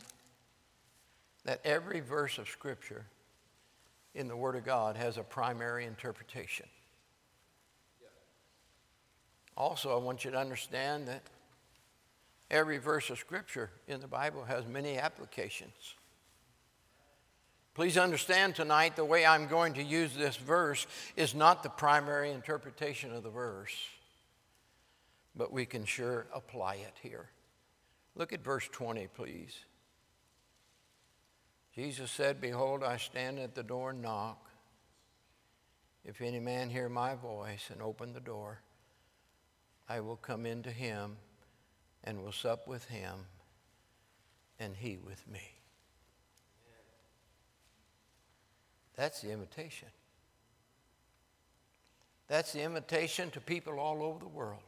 that 1.44 1.60
every 1.64 2.00
verse 2.00 2.38
of 2.38 2.48
Scripture 2.48 3.06
in 4.14 4.28
the 4.28 4.36
Word 4.36 4.56
of 4.56 4.64
God 4.64 4.96
has 4.96 5.18
a 5.18 5.22
primary 5.22 5.86
interpretation. 5.86 6.66
Also, 9.56 9.94
I 9.94 10.02
want 10.02 10.24
you 10.24 10.30
to 10.32 10.38
understand 10.38 11.08
that 11.08 11.22
every 12.50 12.78
verse 12.78 13.10
of 13.10 13.18
Scripture 13.18 13.70
in 13.86 14.00
the 14.00 14.08
Bible 14.08 14.44
has 14.44 14.66
many 14.66 14.98
applications. 14.98 15.94
Please 17.74 17.96
understand 17.96 18.54
tonight 18.54 18.94
the 18.94 19.04
way 19.04 19.26
I'm 19.26 19.48
going 19.48 19.74
to 19.74 19.82
use 19.82 20.14
this 20.14 20.36
verse 20.36 20.86
is 21.16 21.34
not 21.34 21.62
the 21.62 21.68
primary 21.68 22.30
interpretation 22.30 23.12
of 23.12 23.24
the 23.24 23.30
verse, 23.30 23.74
but 25.34 25.52
we 25.52 25.66
can 25.66 25.84
sure 25.84 26.26
apply 26.32 26.76
it 26.76 26.94
here. 27.02 27.28
Look 28.14 28.32
at 28.32 28.44
verse 28.44 28.68
20, 28.70 29.08
please. 29.08 29.56
Jesus 31.74 32.12
said, 32.12 32.40
Behold, 32.40 32.84
I 32.84 32.96
stand 32.96 33.40
at 33.40 33.56
the 33.56 33.64
door 33.64 33.90
and 33.90 34.02
knock. 34.02 34.38
If 36.04 36.20
any 36.20 36.38
man 36.38 36.70
hear 36.70 36.88
my 36.88 37.16
voice 37.16 37.70
and 37.72 37.82
open 37.82 38.12
the 38.12 38.20
door, 38.20 38.60
I 39.88 40.00
will 40.00 40.16
come 40.16 40.46
into 40.46 40.70
him 40.70 41.16
and 42.02 42.22
will 42.22 42.32
sup 42.32 42.66
with 42.66 42.84
him 42.86 43.14
and 44.58 44.74
he 44.76 44.96
with 44.96 45.26
me. 45.28 45.42
That's 48.96 49.20
the 49.20 49.32
invitation. 49.32 49.88
That's 52.28 52.52
the 52.52 52.62
invitation 52.62 53.30
to 53.32 53.40
people 53.40 53.78
all 53.78 54.02
over 54.02 54.18
the 54.18 54.28
world. 54.28 54.62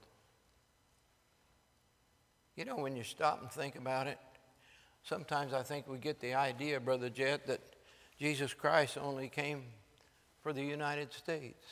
You 2.57 2.65
know, 2.65 2.77
when 2.77 2.97
you 2.97 3.05
stop 3.05 3.41
and 3.41 3.51
think 3.51 3.77
about 3.77 4.07
it, 4.07 4.19
sometimes 5.03 5.53
I 5.53 5.63
think 5.63 5.87
we 5.89 5.99
get 5.99 6.21
the 6.21 6.35
idea, 6.35 6.81
Brother 6.81 7.09
Jed, 7.09 7.43
that 7.47 7.61
Jesus 8.19 8.53
Christ 8.55 8.99
only 8.99 9.29
came 9.29 9.63
for 10.43 10.53
the 10.53 10.63
United 10.63 11.13
States. 11.13 11.65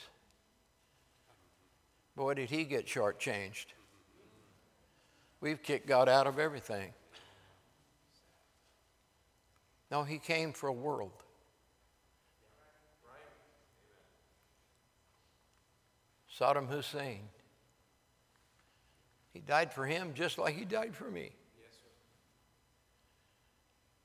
Boy, 2.17 2.35
did 2.35 2.51
he 2.51 2.65
get 2.65 2.87
shortchanged. 2.87 3.67
We've 5.41 5.62
kicked 5.62 5.87
God 5.87 6.09
out 6.09 6.27
of 6.27 6.39
everything. 6.39 6.93
No, 9.91 10.03
he 10.03 10.19
came 10.19 10.53
for 10.53 10.69
a 10.69 10.73
world. 10.73 11.12
Saddam 16.39 16.69
Hussein. 16.69 17.21
He 19.33 19.41
died 19.41 19.73
for 19.73 19.87
him 19.87 20.12
just 20.15 20.39
like 20.39 20.55
he 20.57 20.65
died 20.65 20.95
for 20.95 21.11
me. 21.11 21.33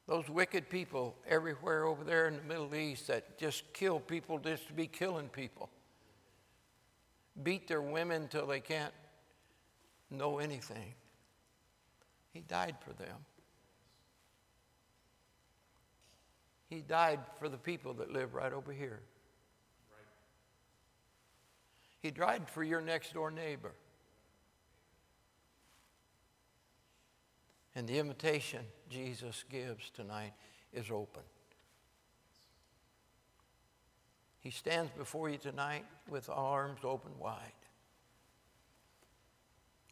Those 0.07 0.27
wicked 0.27 0.69
people 0.69 1.15
everywhere 1.27 1.85
over 1.85 2.03
there 2.03 2.27
in 2.27 2.35
the 2.35 2.41
Middle 2.41 2.73
East 2.73 3.07
that 3.07 3.37
just 3.37 3.71
kill 3.73 3.99
people 3.99 4.39
just 4.39 4.65
to 4.67 4.73
be 4.73 4.87
killing 4.87 5.29
people, 5.29 5.69
beat 7.43 7.67
their 7.67 7.81
women 7.81 8.27
till 8.27 8.47
they 8.47 8.59
can't 8.59 8.93
know 10.09 10.39
anything. 10.39 10.93
He 12.33 12.41
died 12.41 12.75
for 12.81 12.93
them. 12.93 13.17
He 16.69 16.81
died 16.81 17.19
for 17.39 17.49
the 17.49 17.57
people 17.57 17.93
that 17.95 18.11
live 18.11 18.35
right 18.35 18.53
over 18.53 18.71
here. 18.71 18.99
He 22.01 22.11
died 22.11 22.47
for 22.47 22.63
your 22.63 22.81
next 22.81 23.13
door 23.13 23.31
neighbor. 23.31 23.73
And 27.75 27.87
the 27.87 27.97
invitation 27.97 28.61
Jesus 28.89 29.43
gives 29.49 29.89
tonight 29.89 30.33
is 30.73 30.91
open. 30.91 31.23
He 34.41 34.51
stands 34.51 34.91
before 34.97 35.29
you 35.29 35.37
tonight 35.37 35.85
with 36.09 36.29
arms 36.29 36.79
open 36.83 37.11
wide 37.19 37.53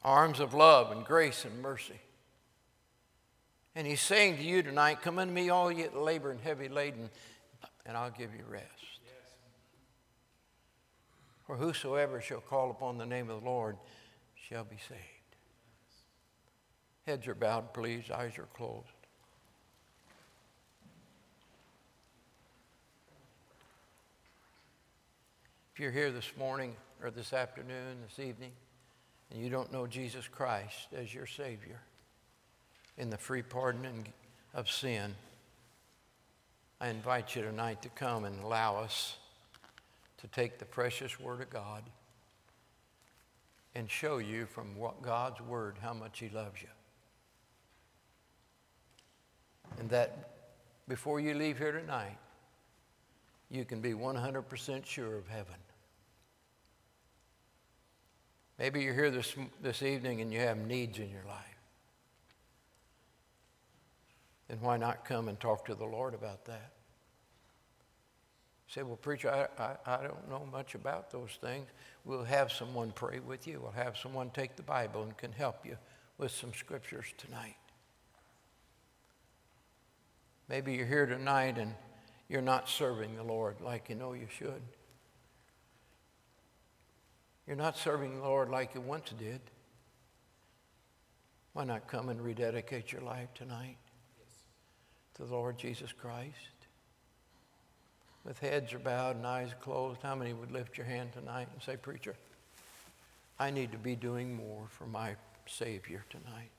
arms 0.07 0.39
of 0.39 0.53
love 0.53 0.91
and 0.91 1.03
grace 1.05 1.45
and 1.45 1.61
mercy. 1.61 1.99
And 3.75 3.85
He's 3.85 4.01
saying 4.01 4.37
to 4.37 4.43
you 4.43 4.63
tonight, 4.63 5.01
Come 5.01 5.19
unto 5.19 5.33
me, 5.33 5.49
all 5.49 5.71
ye 5.71 5.83
that 5.83 5.95
labor 5.95 6.31
and 6.31 6.39
heavy 6.41 6.69
laden, 6.69 7.09
and 7.85 7.95
I'll 7.95 8.09
give 8.09 8.33
you 8.33 8.43
rest. 8.49 8.65
For 11.45 11.55
whosoever 11.55 12.19
shall 12.19 12.41
call 12.41 12.71
upon 12.71 12.97
the 12.97 13.05
name 13.05 13.29
of 13.29 13.41
the 13.41 13.49
Lord 13.49 13.77
shall 14.35 14.63
be 14.63 14.77
saved. 14.89 15.01
Heads 17.05 17.27
are 17.27 17.35
bowed, 17.35 17.73
please. 17.73 18.09
Eyes 18.11 18.37
are 18.37 18.49
closed. 18.53 18.87
If 25.77 25.81
you're 25.81 25.91
here 25.91 26.09
this 26.09 26.31
morning 26.39 26.75
or 27.03 27.11
this 27.11 27.33
afternoon, 27.33 27.97
this 28.01 28.17
evening, 28.17 28.49
and 29.29 29.39
you 29.39 29.51
don't 29.51 29.71
know 29.71 29.85
Jesus 29.85 30.27
Christ 30.27 30.87
as 30.97 31.13
your 31.13 31.27
Savior 31.27 31.79
in 32.97 33.11
the 33.11 33.17
free 33.17 33.43
pardon 33.43 34.07
of 34.55 34.71
sin, 34.71 35.13
I 36.81 36.87
invite 36.87 37.35
you 37.35 37.43
tonight 37.43 37.83
to 37.83 37.89
come 37.89 38.25
and 38.25 38.43
allow 38.43 38.77
us 38.77 39.17
to 40.17 40.27
take 40.29 40.57
the 40.57 40.65
precious 40.65 41.19
Word 41.19 41.41
of 41.41 41.51
God 41.51 41.83
and 43.75 43.87
show 43.87 44.17
you 44.17 44.47
from 44.47 44.69
God's 45.03 45.41
Word 45.41 45.75
how 45.79 45.93
much 45.93 46.17
He 46.17 46.29
loves 46.29 46.59
you. 46.59 46.69
And 49.77 49.87
that 49.91 50.31
before 50.87 51.19
you 51.19 51.35
leave 51.35 51.59
here 51.59 51.71
tonight, 51.71 52.17
you 53.51 53.63
can 53.63 53.79
be 53.79 53.91
100% 53.91 54.83
sure 54.83 55.15
of 55.15 55.27
heaven. 55.27 55.53
Maybe 58.59 58.81
you're 58.81 58.93
here 58.93 59.11
this, 59.11 59.35
this 59.61 59.83
evening 59.83 60.21
and 60.21 60.33
you 60.33 60.39
have 60.39 60.57
needs 60.57 60.97
in 60.97 61.09
your 61.09 61.25
life. 61.27 61.43
Then 64.47 64.59
why 64.61 64.77
not 64.77 65.05
come 65.05 65.27
and 65.27 65.39
talk 65.39 65.65
to 65.65 65.75
the 65.75 65.85
Lord 65.85 66.13
about 66.13 66.45
that? 66.45 66.71
say, 68.67 68.83
well, 68.83 68.97
preacher, 68.97 69.29
I, 69.29 69.63
I, 69.63 69.75
I, 69.85 70.03
don't 70.03 70.29
know 70.29 70.47
much 70.51 70.75
about 70.75 71.09
those 71.09 71.37
things. 71.41 71.67
We'll 72.05 72.23
have 72.23 72.51
someone 72.51 72.91
pray 72.91 73.19
with 73.19 73.47
you. 73.47 73.61
We'll 73.61 73.71
have 73.71 73.97
someone 73.97 74.29
take 74.31 74.55
the 74.55 74.63
Bible 74.63 75.03
and 75.03 75.17
can 75.17 75.31
help 75.31 75.65
you 75.65 75.77
with 76.17 76.31
some 76.31 76.53
scriptures 76.53 77.05
tonight. 77.17 77.55
Maybe 80.49 80.73
you're 80.73 80.85
here 80.85 81.05
tonight 81.05 81.57
and 81.57 81.73
you're 82.29 82.41
not 82.41 82.67
serving 82.69 83.15
the 83.15 83.23
Lord 83.23 83.61
like 83.61 83.89
you 83.89 83.95
know 83.95 84.13
you 84.13 84.27
should. 84.29 84.61
You're 87.47 87.55
not 87.55 87.77
serving 87.77 88.15
the 88.15 88.23
Lord 88.23 88.49
like 88.49 88.75
you 88.75 88.81
once 88.81 89.11
did. 89.17 89.39
Why 91.53 91.63
not 91.63 91.87
come 91.87 92.09
and 92.09 92.21
rededicate 92.21 92.91
your 92.91 93.01
life 93.01 93.33
tonight 93.33 93.77
to 95.15 95.23
the 95.23 95.33
Lord 95.33 95.57
Jesus 95.57 95.93
Christ? 95.93 96.35
With 98.25 98.37
heads 98.39 98.73
are 98.73 98.79
bowed 98.79 99.15
and 99.15 99.25
eyes 99.25 99.51
closed, 99.61 100.01
how 100.03 100.13
many 100.13 100.33
would 100.33 100.51
lift 100.51 100.77
your 100.77 100.85
hand 100.85 101.13
tonight 101.13 101.47
and 101.53 101.63
say, 101.63 101.77
Preacher, 101.77 102.15
I 103.39 103.49
need 103.49 103.71
to 103.71 103.77
be 103.77 103.95
doing 103.95 104.35
more 104.35 104.65
for 104.69 104.85
my 104.85 105.15
Savior 105.47 106.03
tonight? 106.09 106.51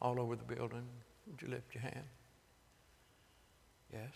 All 0.00 0.18
over 0.18 0.34
the 0.34 0.54
building, 0.54 0.88
would 1.26 1.42
you 1.42 1.48
lift 1.48 1.74
your 1.74 1.82
hand? 1.82 2.06
Yes. 3.92 4.10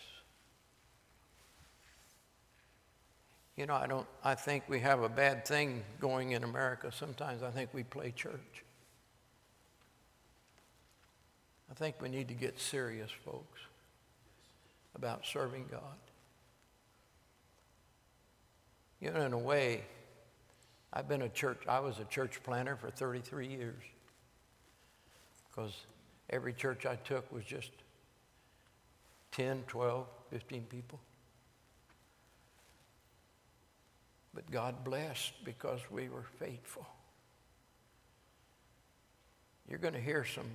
You 3.56 3.66
know, 3.66 3.74
I 3.74 3.86
don't 3.86 4.06
I 4.22 4.34
think 4.34 4.64
we 4.68 4.80
have 4.80 5.02
a 5.02 5.08
bad 5.08 5.46
thing 5.46 5.82
going 5.98 6.32
in 6.32 6.44
America. 6.44 6.92
Sometimes 6.92 7.42
I 7.42 7.50
think 7.50 7.72
we 7.72 7.82
play 7.82 8.12
church. 8.14 8.64
I 11.70 11.74
think 11.74 12.00
we 12.00 12.08
need 12.08 12.28
to 12.28 12.34
get 12.34 12.60
serious, 12.60 13.10
folks, 13.24 13.60
about 14.94 15.26
serving 15.26 15.66
God. 15.70 15.80
You 19.00 19.10
know, 19.10 19.20
in 19.22 19.32
a 19.32 19.38
way, 19.38 19.84
I've 20.92 21.08
been 21.08 21.22
a 21.22 21.28
church, 21.28 21.60
I 21.68 21.80
was 21.80 21.98
a 21.98 22.04
church 22.04 22.42
planner 22.42 22.76
for 22.76 22.90
33 22.90 23.48
years 23.48 23.82
because 25.48 25.72
every 26.30 26.52
church 26.52 26.86
I 26.86 26.96
took 26.96 27.30
was 27.32 27.44
just 27.44 27.70
10, 29.32 29.64
12, 29.66 30.06
15 30.30 30.62
people. 30.64 30.98
But 34.25 34.25
But 34.36 34.50
God 34.50 34.84
blessed 34.84 35.32
because 35.44 35.80
we 35.90 36.10
were 36.10 36.26
faithful. 36.38 36.86
You're 39.66 39.78
going 39.78 39.94
to 39.94 40.00
hear 40.00 40.26
some 40.26 40.50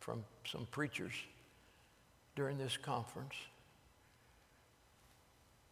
from 0.00 0.24
some 0.50 0.66
preachers 0.70 1.12
during 2.34 2.56
this 2.56 2.78
conference 2.78 3.34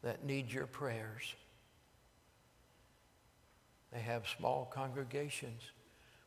that 0.03 0.23
need 0.23 0.53
your 0.53 0.67
prayers. 0.67 1.35
They 3.91 4.01
have 4.01 4.29
small 4.29 4.71
congregations, 4.71 5.63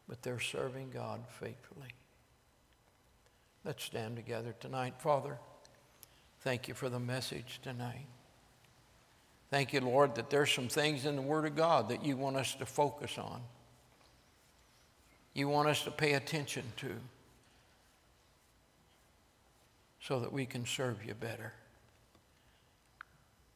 but 0.07 0.23
they're 0.23 0.39
serving 0.39 0.89
God 0.89 1.21
faithfully. 1.39 1.93
Let's 3.63 3.83
stand 3.83 4.15
together 4.15 4.55
tonight. 4.59 4.95
Father, 4.97 5.37
thank 6.39 6.67
you 6.67 6.73
for 6.73 6.89
the 6.89 6.99
message 6.99 7.59
tonight. 7.61 8.07
Thank 9.49 9.73
you, 9.73 9.81
Lord, 9.81 10.15
that 10.15 10.29
there's 10.29 10.51
some 10.51 10.67
things 10.67 11.05
in 11.05 11.15
the 11.15 11.21
Word 11.21 11.45
of 11.45 11.55
God 11.55 11.89
that 11.89 12.05
you 12.05 12.15
want 12.15 12.37
us 12.37 12.53
to 12.55 12.65
focus 12.65 13.17
on. 13.17 13.41
You 15.33 15.47
want 15.47 15.69
us 15.69 15.83
to 15.83 15.91
pay 15.91 16.13
attention 16.13 16.63
to 16.77 16.91
so 20.01 20.19
that 20.19 20.31
we 20.31 20.45
can 20.45 20.65
serve 20.65 21.03
you 21.05 21.13
better. 21.13 21.53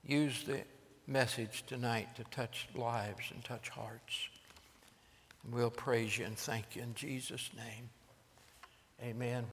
Use 0.06 0.44
the 0.44 0.62
message 1.08 1.64
tonight 1.68 2.16
to 2.16 2.24
touch 2.26 2.68
lives 2.76 3.32
and 3.32 3.44
touch 3.44 3.70
hearts. 3.70 4.30
And 5.44 5.54
we'll 5.54 5.70
praise 5.70 6.18
you 6.18 6.26
and 6.26 6.38
thank 6.38 6.76
you 6.76 6.82
in 6.82 6.94
Jesus' 6.96 7.50
name. 7.56 7.90
Amen. 9.02 9.53